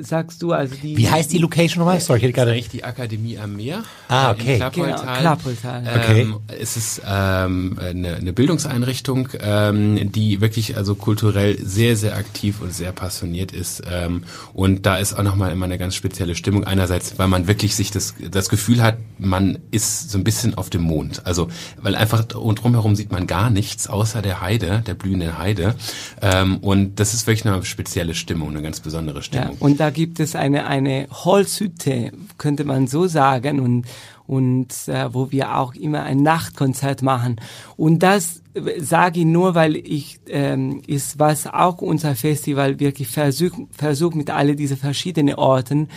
sagst 0.00 0.42
du 0.42 0.52
also 0.52 0.74
die 0.74 0.96
Wie 0.96 1.08
heißt 1.08 1.32
die 1.32 1.38
Location 1.38 1.80
nochmal? 1.80 2.00
Sorry, 2.00 2.18
ich 2.18 2.24
hätte 2.24 2.32
gerade 2.32 2.60
die 2.60 2.84
Akademie 2.84 3.38
am 3.38 3.56
Meer. 3.56 3.84
Ah, 4.08 4.32
okay. 4.32 4.54
In 4.54 4.58
Klappoltal. 4.58 4.96
Genau, 4.96 5.20
Klappoltal. 5.20 5.82
Okay. 5.82 6.20
Ähm, 6.22 6.36
es 6.60 6.76
ist 6.76 7.02
ähm, 7.06 7.78
eine, 7.80 8.16
eine 8.16 8.32
Bildungseinrichtung, 8.32 9.28
ähm, 9.40 10.12
die 10.12 10.40
wirklich 10.40 10.76
also 10.76 10.94
kulturell 10.94 11.58
sehr, 11.62 11.96
sehr 11.96 12.16
aktiv 12.16 12.60
und 12.60 12.72
sehr 12.72 12.92
passioniert 12.92 13.52
ist. 13.52 13.82
Ähm, 13.90 14.24
und 14.52 14.86
da 14.86 14.96
ist 14.96 15.14
auch 15.14 15.22
nochmal 15.22 15.52
immer 15.52 15.66
eine 15.66 15.78
ganz 15.78 15.94
spezielle 15.94 16.34
Stimmung. 16.34 16.64
Einerseits, 16.64 17.18
weil 17.18 17.28
man 17.28 17.46
wirklich 17.46 17.74
sich 17.74 17.90
das, 17.90 18.14
das 18.30 18.48
Gefühl 18.48 18.82
hat, 18.82 18.96
man 19.18 19.58
ist 19.70 20.10
so 20.10 20.18
ein 20.18 20.24
bisschen 20.24 20.54
auf 20.54 20.70
dem 20.70 20.82
Mond. 20.90 21.26
Also, 21.26 21.48
weil 21.80 21.94
einfach 21.94 22.24
und 22.34 22.62
drumherum 22.62 22.96
sieht 22.96 23.12
man 23.12 23.26
gar 23.26 23.48
nichts 23.48 23.88
außer 23.88 24.20
der 24.20 24.40
Heide, 24.40 24.82
der 24.86 24.94
blühenden 24.94 25.38
Heide. 25.38 25.74
Ähm, 26.20 26.58
und 26.58 27.00
das 27.00 27.14
ist 27.14 27.26
wirklich 27.26 27.46
eine 27.46 27.64
spezielle 27.64 28.14
Stimmung, 28.14 28.50
eine 28.50 28.62
ganz 28.62 28.80
besondere 28.80 29.22
Stimmung. 29.22 29.52
Ja, 29.52 29.56
und 29.60 29.80
da 29.80 29.90
gibt 29.90 30.20
es 30.20 30.34
eine, 30.34 30.66
eine 30.66 31.06
Holzhütte, 31.10 32.12
könnte 32.36 32.64
man 32.64 32.86
so 32.86 33.06
sagen, 33.06 33.60
und, 33.60 33.86
und 34.26 34.74
äh, 34.88 35.12
wo 35.14 35.30
wir 35.30 35.56
auch 35.56 35.74
immer 35.74 36.02
ein 36.02 36.18
Nachtkonzert 36.22 37.02
machen. 37.02 37.40
Und 37.76 38.02
das 38.02 38.42
sage 38.78 39.20
ich 39.20 39.26
nur, 39.26 39.54
weil 39.54 39.76
ich 39.76 40.20
ähm, 40.28 40.82
ist, 40.86 41.18
was 41.18 41.46
auch 41.46 41.78
unser 41.78 42.14
Festival 42.16 42.80
wirklich 42.80 43.08
versucht, 43.08 43.54
versucht 43.72 44.16
mit 44.16 44.30
alle 44.30 44.56
diese 44.56 44.76
verschiedenen 44.76 45.36
Orten, 45.36 45.88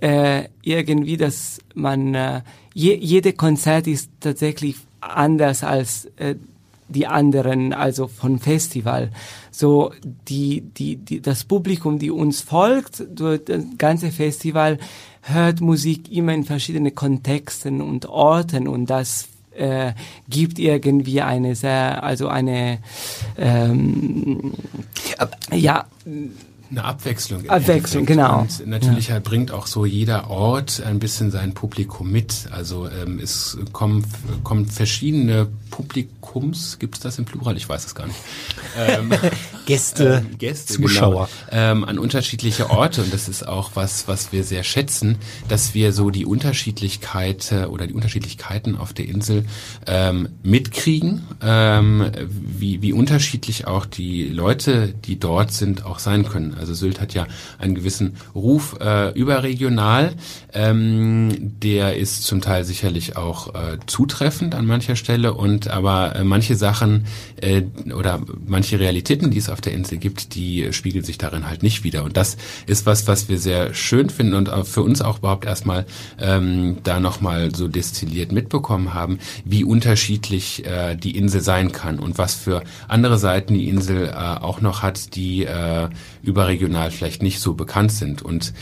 äh, 0.00 0.48
irgendwie, 0.62 1.16
dass 1.16 1.60
man, 1.74 2.14
äh, 2.14 2.42
je, 2.74 2.94
jede 2.94 3.32
Konzert 3.32 3.86
ist 3.86 4.10
tatsächlich 4.20 4.76
anders 5.00 5.64
als 5.64 6.06
äh, 6.16 6.36
die 6.88 7.06
anderen, 7.06 7.72
also 7.72 8.06
von 8.06 8.38
Festival. 8.38 9.10
So 9.50 9.92
die, 10.28 10.60
die, 10.60 10.96
die, 10.96 11.20
das 11.20 11.44
Publikum, 11.44 11.98
die 11.98 12.10
uns 12.10 12.42
folgt 12.42 13.04
durch 13.14 13.44
das 13.44 13.64
ganze 13.78 14.10
Festival, 14.10 14.78
hört 15.22 15.60
Musik 15.60 16.10
immer 16.12 16.34
in 16.34 16.44
verschiedenen 16.44 16.94
Kontexten 16.94 17.80
und 17.80 18.06
Orten 18.06 18.68
und 18.68 18.86
das 18.90 19.28
äh, 19.54 19.92
gibt 20.28 20.58
irgendwie 20.58 21.20
eine 21.20 21.54
sehr, 21.54 22.02
also 22.02 22.28
eine, 22.28 22.78
ähm, 23.38 24.52
ja, 25.52 25.86
Eine 26.72 26.84
Abwechslung. 26.84 27.50
Abwechslung, 27.50 28.06
genau. 28.06 28.40
Und 28.40 28.66
natürlich 28.66 29.10
halt 29.10 29.24
bringt 29.24 29.50
auch 29.50 29.66
so 29.66 29.84
jeder 29.84 30.30
Ort 30.30 30.82
ein 30.82 31.00
bisschen 31.00 31.30
sein 31.30 31.52
Publikum 31.52 32.10
mit. 32.10 32.48
Also 32.50 32.88
ähm, 32.88 33.18
es 33.22 33.58
kommen, 33.72 34.06
kommen 34.42 34.64
verschiedene 34.64 35.48
Publikums, 35.70 36.78
gibt 36.78 36.94
es 36.94 37.00
das 37.00 37.18
im 37.18 37.26
Plural? 37.26 37.56
Ich 37.56 37.68
weiß 37.68 37.84
es 37.84 37.94
gar 37.94 38.06
nicht. 38.06 38.18
Ähm, 38.78 39.12
Gäste, 39.66 40.24
ähm, 40.26 40.38
Gäste, 40.38 40.74
Zuschauer. 40.74 41.28
genau, 41.50 41.72
ähm, 41.72 41.84
an 41.84 41.98
unterschiedliche 41.98 42.70
Orte 42.70 43.02
und 43.02 43.12
das 43.12 43.28
ist 43.28 43.46
auch 43.46 43.72
was, 43.74 44.08
was 44.08 44.32
wir 44.32 44.44
sehr 44.44 44.64
schätzen, 44.64 45.16
dass 45.48 45.74
wir 45.74 45.92
so 45.92 46.10
die 46.10 46.26
Unterschiedlichkeit 46.26 47.52
äh, 47.52 47.64
oder 47.64 47.86
die 47.86 47.94
Unterschiedlichkeiten 47.94 48.76
auf 48.76 48.92
der 48.92 49.08
Insel 49.08 49.44
ähm, 49.86 50.28
mitkriegen, 50.42 51.22
ähm, 51.42 52.10
wie, 52.28 52.82
wie 52.82 52.92
unterschiedlich 52.92 53.66
auch 53.66 53.86
die 53.86 54.24
Leute, 54.24 54.88
die 54.88 55.18
dort 55.18 55.52
sind, 55.52 55.84
auch 55.84 55.98
sein 55.98 56.28
können. 56.28 56.54
Also 56.62 56.74
Sylt 56.74 57.00
hat 57.00 57.12
ja 57.14 57.26
einen 57.58 57.74
gewissen 57.74 58.16
Ruf 58.34 58.76
äh, 58.80 59.10
überregional, 59.12 60.14
ähm, 60.54 61.52
der 61.60 61.96
ist 61.96 62.24
zum 62.24 62.40
Teil 62.40 62.64
sicherlich 62.64 63.16
auch 63.16 63.54
äh, 63.54 63.78
zutreffend 63.86 64.54
an 64.54 64.66
mancher 64.66 64.96
Stelle 64.96 65.34
und 65.34 65.68
aber 65.68 66.16
äh, 66.16 66.24
manche 66.24 66.56
Sachen 66.56 67.06
äh, 67.40 67.62
oder 67.92 68.20
manche 68.46 68.78
Realitäten, 68.78 69.30
die 69.30 69.38
es 69.38 69.48
auf 69.48 69.60
der 69.60 69.72
Insel 69.72 69.98
gibt, 69.98 70.34
die 70.34 70.72
spiegeln 70.72 71.04
sich 71.04 71.18
darin 71.18 71.48
halt 71.48 71.62
nicht 71.62 71.84
wieder. 71.84 72.04
Und 72.04 72.16
das 72.16 72.36
ist 72.66 72.86
was, 72.86 73.06
was 73.06 73.28
wir 73.28 73.38
sehr 73.38 73.74
schön 73.74 74.08
finden 74.08 74.34
und 74.34 74.50
für 74.66 74.82
uns 74.82 75.02
auch 75.02 75.18
überhaupt 75.18 75.44
erstmal 75.44 75.84
ähm, 76.20 76.78
da 76.84 77.00
nochmal 77.00 77.54
so 77.54 77.68
destilliert 77.68 78.32
mitbekommen 78.32 78.94
haben, 78.94 79.18
wie 79.44 79.64
unterschiedlich 79.64 80.64
äh, 80.64 80.94
die 80.94 81.16
Insel 81.16 81.40
sein 81.40 81.72
kann 81.72 81.98
und 81.98 82.18
was 82.18 82.34
für 82.34 82.62
andere 82.88 83.18
Seiten 83.18 83.54
die 83.54 83.68
Insel 83.68 84.08
äh, 84.08 84.12
auch 84.12 84.60
noch 84.60 84.82
hat, 84.82 85.14
die 85.16 85.44
äh, 85.44 85.88
überregional 86.52 86.90
vielleicht 86.90 87.22
nicht 87.22 87.40
so 87.40 87.54
bekannt 87.54 87.92
sind. 87.92 88.22
Und 88.22 88.52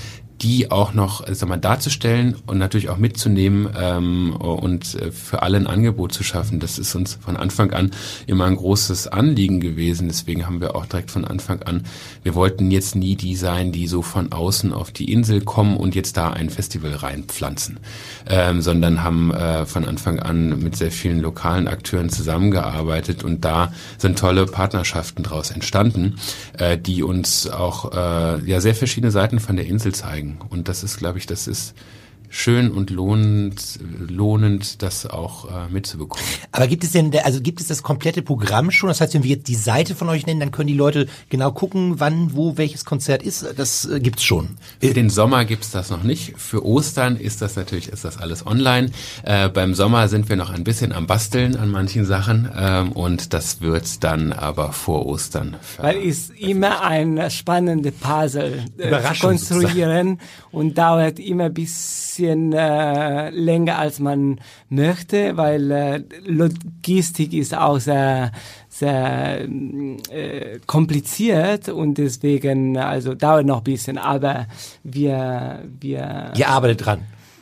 die 0.43 0.71
auch 0.71 0.95
noch 0.95 1.27
äh, 1.27 1.35
sag 1.35 1.49
mal, 1.49 1.57
darzustellen 1.57 2.37
und 2.47 2.59
natürlich 2.59 2.89
auch 2.89 2.97
mitzunehmen 2.97 3.69
ähm, 3.79 4.35
und 4.35 4.95
äh, 4.95 5.13
für 5.13 5.43
alle 5.43 5.59
ein 5.59 5.67
Angebot 5.67 6.13
zu 6.13 6.25
schaffen. 6.25 6.61
Das 6.61 6.79
ist 6.79 6.95
uns 6.95 7.19
von 7.21 7.37
Anfang 7.37 7.73
an 7.73 7.91
immer 8.27 8.47
ein 8.47 8.57
großes 8.57 9.09
Anliegen 9.09 9.61
gewesen. 9.61 10.09
Deswegen 10.09 10.47
haben 10.47 10.61
wir 10.61 10.75
auch 10.75 10.87
direkt 10.87 11.11
von 11.11 11.25
Anfang 11.25 11.63
an, 11.63 11.85
wir 12.23 12.35
wollten 12.35 12.71
jetzt 12.71 12.97
nie 12.97 13.17
die 13.17 13.37
sein, 13.37 13.73
die 13.73 13.87
so 13.87 14.03
von 14.03 14.33
außen 14.33 14.73
auf 14.73 14.91
die 14.91 15.13
Insel 15.13 15.43
kommen 15.43 15.77
und 15.77 15.95
jetzt 15.95 16.17
da 16.17 16.31
ein 16.31 16.51
Festival 16.51 16.95
reinpflanzen, 16.95 17.79
ähm, 18.29 18.63
sondern 18.63 19.03
haben 19.03 19.33
äh, 19.33 19.67
von 19.67 19.85
Anfang 19.85 20.21
an 20.21 20.63
mit 20.63 20.77
sehr 20.77 20.91
vielen 20.91 21.21
lokalen 21.21 21.69
Akteuren 21.69 22.09
zusammengearbeitet 22.09 23.25
und 23.25 23.45
da 23.45 23.73
sind 23.99 24.19
tolle 24.19 24.47
Partnerschaften 24.47 25.23
daraus 25.23 25.51
entstanden, 25.51 26.17
äh, 26.59 26.79
die 26.79 27.03
uns 27.03 27.49
auch 27.49 27.93
äh, 27.93 28.45
ja 28.45 28.61
sehr 28.61 28.75
verschiedene 28.75 29.11
Seiten 29.11 29.41
von 29.41 29.57
der 29.57 29.67
Insel 29.67 29.95
zeigen. 29.95 30.30
Und 30.49 30.69
das 30.69 30.83
ist, 30.83 30.99
glaube 30.99 31.19
ich, 31.19 31.27
das 31.27 31.47
ist 31.47 31.75
schön 32.31 32.71
und 32.71 32.91
lohnend, 32.91 33.81
lohnend, 34.09 34.83
das 34.83 35.05
auch 35.05 35.51
äh, 35.51 35.69
mitzubekommen. 35.71 36.25
Aber 36.53 36.69
gibt 36.69 36.85
es 36.85 36.93
denn, 36.93 37.13
also 37.25 37.41
gibt 37.41 37.61
es 37.61 37.67
das 37.67 37.83
komplette 37.83 38.23
Programm 38.23 38.71
schon? 38.71 38.89
Das 38.89 39.01
heißt, 39.01 39.15
wenn 39.15 39.25
wir 39.25 39.31
jetzt 39.31 39.49
die 39.49 39.57
Seite 39.57 39.95
von 39.95 40.09
euch 40.09 40.27
nennen, 40.27 40.41
dann 40.41 40.53
können 40.53 40.69
die 40.69 40.75
Leute 40.75 41.07
genau 41.29 41.51
gucken, 41.51 41.99
wann, 41.99 42.35
wo, 42.35 42.57
welches 42.57 42.85
Konzert 42.85 43.23
ist. 43.23 43.45
Das 43.57 43.85
äh, 43.85 44.01
gibt's 44.01 44.23
schon. 44.23 44.57
Für 44.81 44.95
den 44.95 45.11
Sommer 45.11 45.45
gibt's 45.45 45.73
das 45.73 45.91
noch 45.91 46.05
nicht. 46.05 46.35
Für 46.39 46.65
Ostern 46.65 47.17
ist 47.17 47.43
das 47.43 47.57
natürlich, 47.57 47.89
ist 47.89 48.05
das 48.05 48.17
alles 48.17 48.47
online. 48.47 48.91
Äh, 49.25 49.49
beim 49.49 49.75
Sommer 49.75 50.09
sind 50.09 50.29
wir 50.29 50.37
noch 50.37 50.51
ein 50.51 50.63
bisschen 50.63 50.93
am 50.93 51.07
Basteln 51.07 51.57
an 51.57 51.69
manchen 51.69 52.05
Sachen 52.05 52.49
ähm, 52.57 52.93
und 52.93 53.33
das 53.35 53.61
wird 53.61 54.05
dann 54.05 54.33
aber 54.33 54.73
vor 54.73 55.07
Ostern. 55.07 55.57
Weil 55.79 55.97
es 56.07 56.31
immer 56.31 56.83
ein 56.83 57.31
spannende 57.31 57.91
Puzzle 57.91 58.65
äh, 58.79 59.03
zu 59.15 59.27
konstruieren 59.27 60.21
und 60.53 60.79
dauert 60.79 61.19
immer 61.19 61.45
ein 61.45 61.55
bisschen 62.21 62.53
äh, 62.53 63.31
länger 63.31 63.79
als 63.79 63.99
man 63.99 64.41
möchte, 64.69 65.37
weil 65.37 65.71
äh, 65.71 66.03
Logistik 66.25 67.33
ist 67.33 67.55
auch 67.57 67.79
sehr 67.79 68.33
sehr 68.69 69.43
äh, 69.43 70.59
kompliziert 70.67 71.69
und 71.69 71.99
deswegen 71.99 72.77
also 72.77 73.15
dauert 73.15 73.47
noch 73.47 73.59
ein 73.59 73.65
bisschen, 73.65 73.99
aber 73.99 74.47
wir 74.85 75.63
wir 75.81 76.33
Ihr 76.37 76.49
arbeitet 76.49 76.87
dran. 76.87 77.01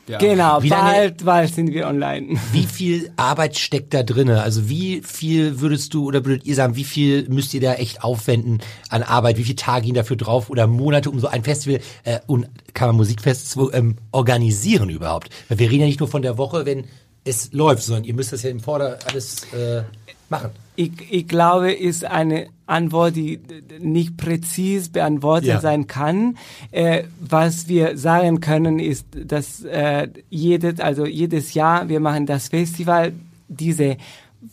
Ja. 0.09 0.19
genau 0.19 0.63
Wie 0.63 0.69
lange- 0.71 0.91
bald 0.93 1.25
bald 1.25 1.55
sind 1.55 1.73
wir 1.73 1.87
online. 1.87 2.39
Wie 2.53 2.65
viel 2.65 3.11
Arbeit 3.17 3.59
steckt 3.59 3.93
da 3.95 4.03
drinne? 4.03 4.43
Also 4.43 4.69
wie 4.69 5.03
viel 5.05 5.61
würdest 5.61 5.93
du 5.95 6.07
oder 6.07 6.25
würdet 6.25 6.47
ihr 6.47 6.55
sagen, 6.55 6.77
wie 6.77 6.85
viel 6.85 7.29
müsst 7.29 7.53
ihr 7.55 7.61
da 7.61 7.75
echt 7.75 8.03
aufwenden 8.03 8.61
an 8.89 9.03
Arbeit? 9.03 9.37
Wie 9.39 9.45
viele 9.45 9.57
Tage 9.57 9.85
gehen 9.87 9.95
dafür 9.95 10.17
drauf 10.17 10.49
oder 10.51 10.67
Monate, 10.67 11.11
um 11.11 11.21
so 11.21 11.27
ein 11.29 11.45
Festival 11.45 11.81
äh, 12.05 12.21
und 12.27 12.49
Kammermusikfest 12.75 13.51
zu 13.51 13.73
ähm, 13.73 13.97
organisieren 14.13 14.89
überhaupt? 14.91 15.29
Weil 15.49 15.59
wir 15.59 15.71
reden 15.71 15.81
ja 15.81 15.87
nicht 15.87 16.01
nur 16.01 16.09
von 16.09 16.23
der 16.23 16.39
Woche, 16.39 16.65
wenn 16.67 16.85
es 17.25 17.53
läuft, 17.53 17.83
sondern 17.83 18.05
ihr 18.05 18.15
müsst 18.15 18.33
das 18.33 18.43
ja 18.43 18.51
im 18.51 18.61
Vorder 18.61 18.99
alles 19.11 19.45
äh, 19.53 19.83
machen. 20.31 20.51
Ich, 20.77 20.93
ich 21.11 21.29
glaube, 21.29 21.73
ist 21.73 22.05
eine 22.05 22.49
Antwort, 22.69 23.17
die 23.17 23.41
nicht 23.81 24.17
präzis 24.17 24.89
beantwortet 24.91 25.49
Ja. 25.49 25.61
sein 25.61 25.87
kann. 25.87 26.37
Äh, 26.71 27.05
was 27.21 27.69
wir 27.69 27.97
sagen 27.97 28.41
können, 28.41 28.79
ist, 28.79 29.07
dass 29.25 29.65
äh, 29.65 30.09
jedes, 30.31 30.79
also 30.81 31.07
jedes 31.07 31.55
Jahr 31.55 31.89
wir 31.89 32.01
machen 32.01 32.27
das 32.27 32.49
Festival, 32.49 33.13
diese 33.49 33.97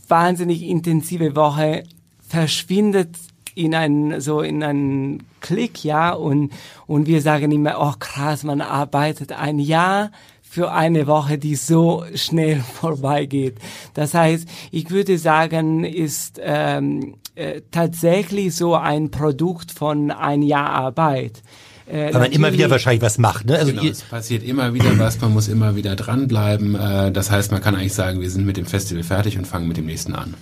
wahnsinnig 0.07 0.63
intensive 0.63 1.35
Woche 1.35 1.83
verschwindet 2.27 3.09
in 3.53 3.73
einen 3.75 4.19
so 4.21 4.41
in 4.41 4.63
einen 4.63 5.23
Klick, 5.41 5.83
ja, 5.83 6.11
und 6.11 6.51
und 6.87 7.07
wir 7.07 7.21
sagen 7.21 7.51
immer, 7.51 7.75
oh 7.79 7.93
krass, 7.99 8.43
man 8.43 8.61
arbeitet 8.61 9.31
ein 9.31 9.59
Jahr 9.59 10.11
für 10.55 10.71
eine 10.71 11.05
Woche, 11.05 11.37
die 11.37 11.57
so 11.57 12.05
schnell 12.15 12.61
vorbeigeht. 12.79 13.57
Das 13.93 14.13
heißt, 14.13 14.47
ich 14.71 14.89
würde 14.89 15.17
sagen, 15.17 15.83
ist 15.83 16.39
ähm, 16.41 17.15
äh, 17.35 17.59
tatsächlich 17.71 18.55
so 18.55 18.73
ein 18.73 19.11
Produkt 19.11 19.73
von 19.73 20.11
ein 20.11 20.41
Jahr 20.41 20.69
Arbeit. 20.69 21.43
Äh, 21.87 22.13
Weil 22.13 22.21
man 22.21 22.31
immer 22.31 22.53
wieder 22.53 22.69
wahrscheinlich 22.69 23.01
was 23.01 23.17
macht. 23.17 23.47
Ne? 23.47 23.57
Also 23.57 23.73
Genau, 23.73 23.83
es 23.83 24.01
passiert 24.01 24.43
immer 24.43 24.73
wieder 24.73 24.97
was, 24.97 25.19
man 25.19 25.33
muss 25.33 25.49
immer 25.49 25.75
wieder 25.75 25.97
dranbleiben. 25.97 26.75
Äh, 26.75 27.11
das 27.11 27.31
heißt, 27.31 27.51
man 27.51 27.59
kann 27.59 27.75
eigentlich 27.75 27.93
sagen, 27.93 28.21
wir 28.21 28.31
sind 28.31 28.45
mit 28.45 28.55
dem 28.55 28.65
Festival 28.65 29.03
fertig 29.03 29.37
und 29.37 29.45
fangen 29.45 29.67
mit 29.67 29.75
dem 29.75 29.87
nächsten 29.87 30.15
an. 30.15 30.35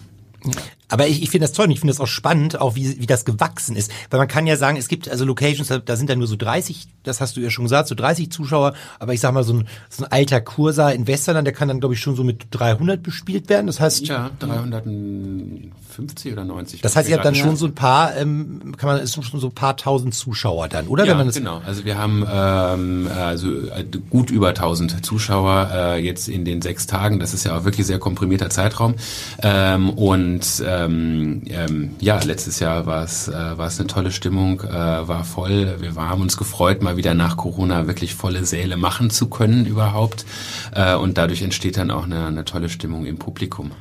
Aber 0.93 1.07
ich, 1.07 1.23
ich 1.23 1.31
finde 1.31 1.45
das 1.47 1.53
toll 1.53 1.65
und 1.65 1.71
ich 1.71 1.79
finde 1.79 1.91
das 1.91 1.99
auch 1.99 2.05
spannend, 2.07 2.61
auch 2.61 2.75
wie, 2.75 3.01
wie 3.01 3.07
das 3.07 3.25
gewachsen 3.25 3.75
ist. 3.75 3.89
Weil 4.11 4.19
man 4.19 4.27
kann 4.27 4.45
ja 4.45 4.57
sagen, 4.57 4.77
es 4.77 4.87
gibt 4.87 5.09
also 5.09 5.25
Locations, 5.25 5.67
da, 5.67 5.79
da 5.79 5.95
sind 5.95 6.07
dann 6.07 6.19
nur 6.19 6.27
so 6.27 6.35
30, 6.35 6.85
das 7.01 7.19
hast 7.19 7.35
du 7.35 7.41
ja 7.41 7.49
schon 7.49 7.65
gesagt, 7.65 7.87
so 7.87 7.95
30 7.95 8.29
Zuschauer. 8.31 8.75
Aber 8.99 9.11
ich 9.11 9.19
sag 9.19 9.33
mal, 9.33 9.43
so 9.43 9.53
ein, 9.53 9.67
so 9.89 10.03
ein 10.05 10.11
alter 10.11 10.39
Kursaal 10.39 10.93
in 10.93 11.07
Westerland, 11.07 11.47
der 11.47 11.53
kann 11.55 11.67
dann, 11.67 11.79
glaube 11.79 11.95
ich, 11.95 11.99
schon 11.99 12.15
so 12.15 12.23
mit 12.23 12.45
300 12.51 13.01
bespielt 13.01 13.49
werden. 13.49 13.65
Das 13.65 13.79
heißt, 13.79 14.05
Ja, 14.07 14.29
350 14.39 16.31
oder 16.33 16.43
90. 16.45 16.81
das 16.81 16.95
heißt, 16.95 17.09
ihr 17.09 17.15
habt 17.15 17.25
dann 17.25 17.33
Ja. 17.35 17.43
schon 17.43 17.55
so 17.55 17.65
ein 17.65 17.73
paar, 17.75 18.15
ähm, 18.15 18.75
kann 18.77 18.87
man, 18.89 18.99
ist 18.99 19.13
schon 19.23 19.39
so 19.39 19.47
ein 19.47 19.55
paar 19.55 19.75
tausend 19.77 20.13
Zuschauer 20.13 20.67
dann, 20.67 20.87
oder? 20.87 21.05
Ja, 21.05 21.21
genau. 21.23 21.61
Also 21.65 21.85
wir 21.85 21.97
haben 21.97 22.23
ähm, 22.31 23.07
also 23.15 23.49
äh, 23.49 23.83
gut 24.09 24.29
über 24.29 24.49
1000 24.49 25.03
Zuschauer 25.05 25.69
äh, 25.73 26.03
jetzt 26.03 26.27
in 26.29 26.45
den 26.45 26.61
sechs 26.61 26.85
Tagen. 26.87 27.19
Das 27.19 27.33
ist 27.33 27.45
ja 27.45 27.57
auch 27.57 27.63
wirklich 27.65 27.87
sehr 27.87 27.99
komprimierter 27.99 28.49
Zeitraum. 28.49 28.95
Ähm, 29.41 29.89
und 29.89 30.61
ähm, 30.85 31.41
ähm, 31.47 31.95
ja, 31.99 32.21
letztes 32.23 32.59
Jahr 32.59 32.85
war 32.85 33.03
es 33.03 33.27
äh, 33.27 33.31
war 33.31 33.67
es 33.67 33.79
eine 33.79 33.87
tolle 33.87 34.11
Stimmung, 34.11 34.61
äh, 34.61 34.71
war 34.71 35.23
voll. 35.23 35.77
Wir 35.79 35.95
haben 35.95 36.21
uns 36.21 36.37
gefreut, 36.37 36.81
mal 36.81 36.97
wieder 36.97 37.13
nach 37.13 37.37
Corona 37.37 37.87
wirklich 37.87 38.15
volle 38.15 38.45
Säle 38.45 38.77
machen 38.77 39.09
zu 39.09 39.27
können 39.29 39.65
überhaupt. 39.65 40.25
Äh, 40.73 40.95
und 40.95 41.17
dadurch 41.17 41.41
entsteht 41.41 41.77
dann 41.77 41.91
auch 41.91 42.03
eine, 42.03 42.27
eine 42.27 42.45
tolle 42.45 42.69
Stimmung 42.69 43.05
im 43.05 43.17
Publikum. 43.17 43.71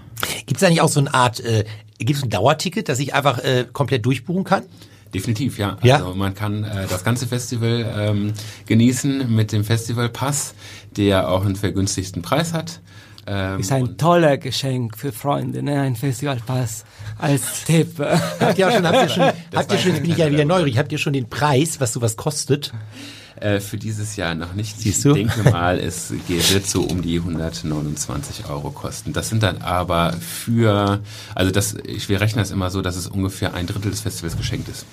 Gibt 0.46 0.60
es 0.60 0.66
eigentlich 0.66 0.80
auch 0.80 0.88
so 0.88 1.00
eine 1.00 1.12
Art, 1.14 1.40
äh, 1.40 1.64
gibt 1.98 2.18
es 2.18 2.22
ein 2.22 2.30
Dauerticket, 2.30 2.88
dass 2.88 2.98
ich 2.98 3.14
einfach 3.14 3.38
äh, 3.38 3.66
komplett 3.72 4.04
durchbuchen 4.06 4.44
kann? 4.44 4.62
Definitiv, 5.14 5.58
ja. 5.58 5.76
Ja? 5.82 5.96
Also 5.96 6.14
man 6.14 6.34
kann 6.34 6.64
äh, 6.64 6.86
das 6.88 7.04
ganze 7.04 7.26
Festival 7.26 7.92
ähm, 7.98 8.32
genießen 8.66 9.34
mit 9.34 9.52
dem 9.52 9.64
Festivalpass, 9.64 10.54
der 10.96 11.30
auch 11.30 11.44
einen 11.44 11.56
vergünstigsten 11.56 12.22
Preis 12.22 12.54
hat. 12.54 12.80
Ähm, 13.26 13.60
ist 13.60 13.72
ein 13.72 13.96
toller 13.96 14.36
Geschenk 14.36 14.98
für 14.98 15.12
Freunde, 15.12 15.62
ne? 15.62 15.80
ein 15.80 15.96
Festivalpass 15.96 16.84
als 17.18 17.64
Tipp. 17.66 17.98
Habt 18.40 18.58
ihr 18.58 18.68
auch 18.68 18.72
schon, 18.72 18.86
habt 18.86 19.02
ihr 19.02 19.08
schon, 19.08 19.22
habt 19.54 19.72
ihr 19.72 19.78
schon, 19.78 19.92
jetzt 19.92 20.02
bin 20.02 20.10
ich 20.10 20.18
ja 20.18 20.30
wieder 20.30 20.44
neugierig, 20.44 20.78
habt 20.78 20.90
ihr 20.92 20.98
schon 20.98 21.12
den 21.12 21.28
Preis, 21.28 21.80
was 21.80 21.92
sowas 21.92 22.16
kostet? 22.16 22.72
äh, 23.42 23.60
für 23.60 23.76
dieses 23.76 24.16
Jahr 24.16 24.34
noch 24.34 24.54
nicht. 24.54 24.78
Siehst 24.78 24.98
ich 24.98 25.02
du? 25.02 25.14
denke 25.14 25.50
mal, 25.50 25.78
es 25.78 26.12
geht, 26.28 26.52
wird 26.54 26.66
so 26.66 26.82
um 26.82 27.02
die 27.02 27.18
129 27.18 28.48
Euro 28.48 28.70
kosten. 28.70 29.12
Das 29.12 29.28
sind 29.28 29.42
dann 29.42 29.58
aber 29.58 30.12
für, 30.12 31.00
also 31.34 31.50
das, 31.50 31.74
ich, 31.84 32.08
wir 32.08 32.20
rechnen 32.20 32.42
das 32.42 32.50
immer 32.50 32.70
so, 32.70 32.82
dass 32.82 32.96
es 32.96 33.06
ungefähr 33.08 33.54
ein 33.54 33.66
Drittel 33.66 33.90
des 33.90 34.00
Festivals 34.00 34.36
geschenkt 34.36 34.68
ist. 34.68 34.86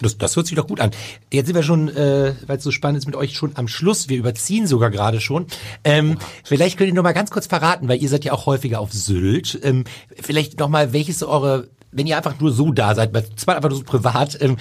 Das, 0.00 0.16
das 0.16 0.36
hört 0.36 0.46
sich 0.46 0.56
doch 0.56 0.66
gut 0.66 0.80
an. 0.80 0.90
Jetzt 1.32 1.46
sind 1.46 1.56
wir 1.56 1.62
schon, 1.62 1.88
äh, 1.88 2.34
weil 2.46 2.58
es 2.58 2.64
so 2.64 2.70
spannend 2.70 2.98
ist 2.98 3.06
mit 3.06 3.16
euch, 3.16 3.34
schon 3.34 3.56
am 3.56 3.68
Schluss. 3.68 4.08
Wir 4.08 4.18
überziehen 4.18 4.66
sogar 4.66 4.90
gerade 4.90 5.20
schon. 5.20 5.46
Ähm, 5.84 6.18
vielleicht 6.44 6.78
könnt 6.78 6.88
ihr 6.88 6.94
noch 6.94 7.02
mal 7.02 7.12
ganz 7.12 7.30
kurz 7.30 7.46
verraten, 7.46 7.88
weil 7.88 8.00
ihr 8.00 8.08
seid 8.08 8.24
ja 8.24 8.32
auch 8.32 8.46
häufiger 8.46 8.80
auf 8.80 8.92
Sylt. 8.92 9.58
Ähm, 9.62 9.84
vielleicht 10.20 10.58
noch 10.60 10.68
mal, 10.68 10.92
welches 10.92 11.18
so 11.18 11.28
eure, 11.28 11.68
wenn 11.90 12.06
ihr 12.06 12.16
einfach 12.16 12.38
nur 12.38 12.52
so 12.52 12.72
da 12.72 12.94
seid, 12.94 13.10
zwar 13.36 13.56
einfach 13.56 13.70
nur 13.70 13.78
so 13.78 13.84
privat, 13.84 14.40
ähm, 14.40 14.56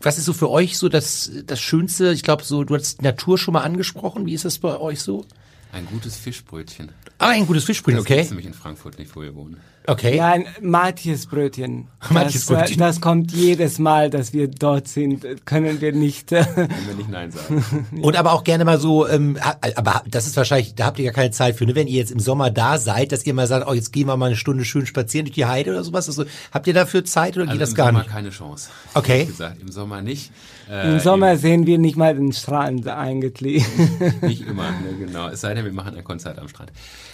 was 0.00 0.18
ist 0.18 0.24
so 0.24 0.32
für 0.32 0.50
euch 0.50 0.78
so 0.78 0.88
das, 0.88 1.30
das 1.44 1.60
Schönste? 1.60 2.12
Ich 2.12 2.22
glaube, 2.22 2.42
so, 2.42 2.64
du 2.64 2.74
hast 2.74 3.02
Natur 3.02 3.38
schon 3.38 3.52
mal 3.52 3.60
angesprochen. 3.60 4.26
Wie 4.26 4.34
ist 4.34 4.44
das 4.44 4.58
bei 4.58 4.78
euch 4.78 5.02
so? 5.02 5.26
Ein 5.72 5.86
gutes 5.86 6.16
Fischbrötchen. 6.16 6.90
Ah, 7.18 7.28
ein 7.28 7.46
gutes 7.46 7.64
Fischbrötchen, 7.64 7.98
Das 7.98 8.06
okay. 8.06 8.16
gibt's 8.16 8.30
nämlich 8.30 8.46
in 8.46 8.54
Frankfurt 8.54 8.98
nicht, 8.98 9.14
wo 9.14 9.20
wir 9.20 9.34
wohnen. 9.34 9.58
Okay. 9.86 10.16
Ja, 10.16 10.28
ein 10.32 10.44
Matjes 10.60 11.26
Brötchen. 11.26 11.88
Matjes 12.10 12.46
Das, 12.46 12.50
äh, 12.50 12.54
Brötchen. 12.60 12.78
das 12.78 13.00
kommt 13.00 13.32
jedes 13.32 13.78
Mal, 13.78 14.10
dass 14.10 14.32
wir 14.34 14.46
dort 14.48 14.86
sind, 14.88 15.24
äh, 15.24 15.36
können 15.44 15.80
wir 15.80 15.92
nicht. 15.92 16.32
äh, 16.32 16.44
Wenn 16.54 16.68
wir 16.88 16.94
nicht 16.96 17.08
Nein 17.08 17.30
sagen. 17.32 17.64
Und 18.02 18.14
aber 18.16 18.32
auch 18.32 18.44
gerne 18.44 18.64
mal 18.66 18.78
so, 18.78 19.08
ähm, 19.08 19.38
aber 19.76 20.02
das 20.06 20.26
ist 20.26 20.36
wahrscheinlich, 20.36 20.74
da 20.74 20.84
habt 20.84 20.98
ihr 20.98 21.06
ja 21.06 21.12
keine 21.12 21.30
Zeit 21.30 21.56
für, 21.56 21.64
ne? 21.64 21.74
wenn 21.74 21.86
ihr 21.88 21.98
jetzt 21.98 22.12
im 22.12 22.20
Sommer 22.20 22.50
da 22.50 22.78
seid, 22.78 23.10
dass 23.12 23.24
ihr 23.26 23.32
mal 23.34 23.46
sagt, 23.46 23.66
oh, 23.68 23.72
jetzt 23.72 23.92
gehen 23.92 24.06
wir 24.06 24.16
mal 24.16 24.26
eine 24.26 24.36
Stunde 24.36 24.64
schön 24.64 24.84
spazieren 24.86 25.24
durch 25.26 25.34
die 25.34 25.46
Heide 25.46 25.70
oder 25.70 25.82
sowas. 25.82 26.08
Also, 26.08 26.24
habt 26.52 26.66
ihr 26.66 26.74
dafür 26.74 27.04
Zeit 27.04 27.36
oder 27.36 27.46
geht 27.46 27.52
Also 27.52 27.60
das 27.60 27.70
im 27.70 27.76
gar 27.76 27.86
Sommer 27.86 27.98
nicht? 28.00 28.10
keine 28.10 28.30
Chance. 28.30 28.68
Okay. 28.94 29.24
Gesagt, 29.24 29.60
Im 29.62 29.72
Sommer 29.72 30.02
nicht. 30.02 30.30
Äh, 30.70 30.92
Im 30.92 31.00
Sommer 31.00 31.36
sehen 31.36 31.66
wir 31.66 31.78
nicht 31.78 31.96
mal 31.96 32.14
den 32.14 32.32
Strand 32.32 32.86
eigentlich. 32.86 33.64
Nicht 34.20 34.46
immer, 34.46 34.70
ne, 34.70 34.94
genau. 35.04 35.28
Es 35.28 35.40
sei 35.40 35.52
denn, 35.54 35.64
wir 35.64 35.72
machen 35.72 35.96
ein 35.96 36.04
Konzert 36.04 36.38
am 36.38 36.46
Strand. 36.48 36.70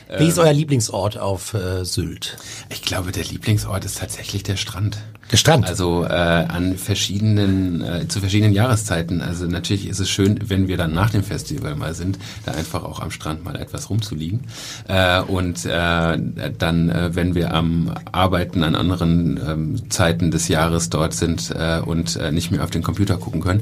Äh, 0.08 0.20
Wie 0.20 0.28
ist 0.28 0.38
euer 0.38 0.52
Lieblingsort 0.52 1.16
auf 1.18 1.54
äh, 1.54 1.84
Sylt? 1.84 2.36
Ich 2.68 2.82
glaube, 2.82 3.12
der 3.12 3.24
Lieblingsort 3.24 3.84
ist 3.84 3.98
tatsächlich 3.98 4.42
der 4.42 4.56
Strand. 4.56 4.98
Der 5.32 5.36
Strand. 5.38 5.66
Also 5.66 6.04
äh, 6.04 6.08
an 6.08 6.76
verschiedenen, 6.76 7.82
äh, 7.82 8.06
zu 8.06 8.20
verschiedenen 8.20 8.52
Jahreszeiten. 8.52 9.20
Also 9.20 9.46
natürlich 9.46 9.88
ist 9.88 9.98
es 9.98 10.08
schön, 10.08 10.38
wenn 10.48 10.68
wir 10.68 10.76
dann 10.76 10.92
nach 10.92 11.10
dem 11.10 11.24
Festival 11.24 11.74
mal 11.74 11.94
sind, 11.94 12.18
da 12.44 12.52
einfach 12.52 12.84
auch 12.84 13.00
am 13.00 13.10
Strand 13.10 13.44
mal 13.44 13.56
etwas 13.56 13.90
rumzuliegen. 13.90 14.42
Äh, 14.86 15.22
und 15.22 15.64
äh, 15.64 16.18
dann, 16.58 16.90
äh, 16.90 17.14
wenn 17.14 17.34
wir 17.34 17.54
am 17.54 17.92
Arbeiten 18.12 18.62
an 18.62 18.76
anderen 18.76 19.40
ähm, 19.44 19.90
Zeiten 19.90 20.30
des 20.30 20.46
Jahres 20.46 20.90
dort 20.90 21.12
sind 21.12 21.50
äh, 21.50 21.80
und 21.80 22.14
äh, 22.16 22.30
nicht 22.30 22.52
mehr 22.52 22.62
auf 22.62 22.70
den 22.70 22.84
Computer 22.84 23.16
gucken 23.16 23.40
können, 23.40 23.60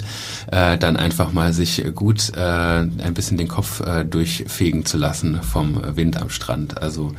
äh, 0.52 0.76
dann 0.76 0.98
einfach 0.98 1.32
mal 1.32 1.54
sich 1.54 1.82
gut 1.94 2.32
äh, 2.36 2.40
ein 2.40 3.14
bisschen 3.14 3.38
den 3.38 3.48
Kopf 3.48 3.80
äh, 3.80 4.04
durchfegen 4.04 4.84
zu 4.84 4.98
lassen 4.98 5.40
vom 5.42 5.96
Wind 5.96 6.20
am 6.20 6.28
Strand. 6.28 6.82
Also 6.82 7.14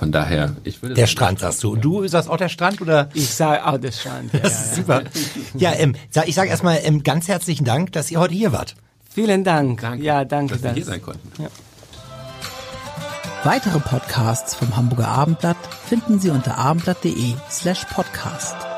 von 0.00 0.12
daher, 0.12 0.56
ich 0.64 0.80
würde 0.80 0.94
Der 0.94 1.04
sagen, 1.04 1.12
Strand, 1.12 1.38
sagst 1.40 1.62
du. 1.62 1.72
Und 1.72 1.82
du 1.84 2.08
sagst 2.08 2.30
auch 2.30 2.38
der 2.38 2.48
Strand 2.48 2.80
oder? 2.80 3.10
Ich 3.12 3.28
sage 3.28 3.66
auch 3.66 3.76
der 3.76 3.92
Strand. 3.92 4.32
Ja, 4.32 4.38
ja, 4.38 4.42
Das 4.44 4.52
ja. 4.54 4.58
ist 4.64 4.74
super. 4.76 5.02
Ja, 5.54 5.72
ähm, 5.74 5.94
ich 6.24 6.34
sage 6.34 6.48
erstmal 6.48 6.80
ähm, 6.82 7.02
ganz 7.02 7.28
herzlichen 7.28 7.66
Dank, 7.66 7.92
dass 7.92 8.10
ihr 8.10 8.18
heute 8.18 8.32
hier 8.32 8.50
wart. 8.52 8.76
Vielen 9.14 9.44
Dank. 9.44 9.82
Danke, 9.82 10.02
ja, 10.02 10.24
danke. 10.24 10.54
dass 10.54 10.62
wir 10.62 10.72
hier 10.72 10.84
sein 10.86 11.02
konnten. 11.02 11.30
Weitere 13.44 13.78
Podcasts 13.78 14.54
vom 14.54 14.74
Hamburger 14.74 15.08
Abendblatt 15.08 15.58
finden 15.86 16.18
Sie 16.18 16.30
unter 16.30 16.56
abendblatt.de 16.56 17.34
slash 17.50 17.84
podcast. 17.84 18.69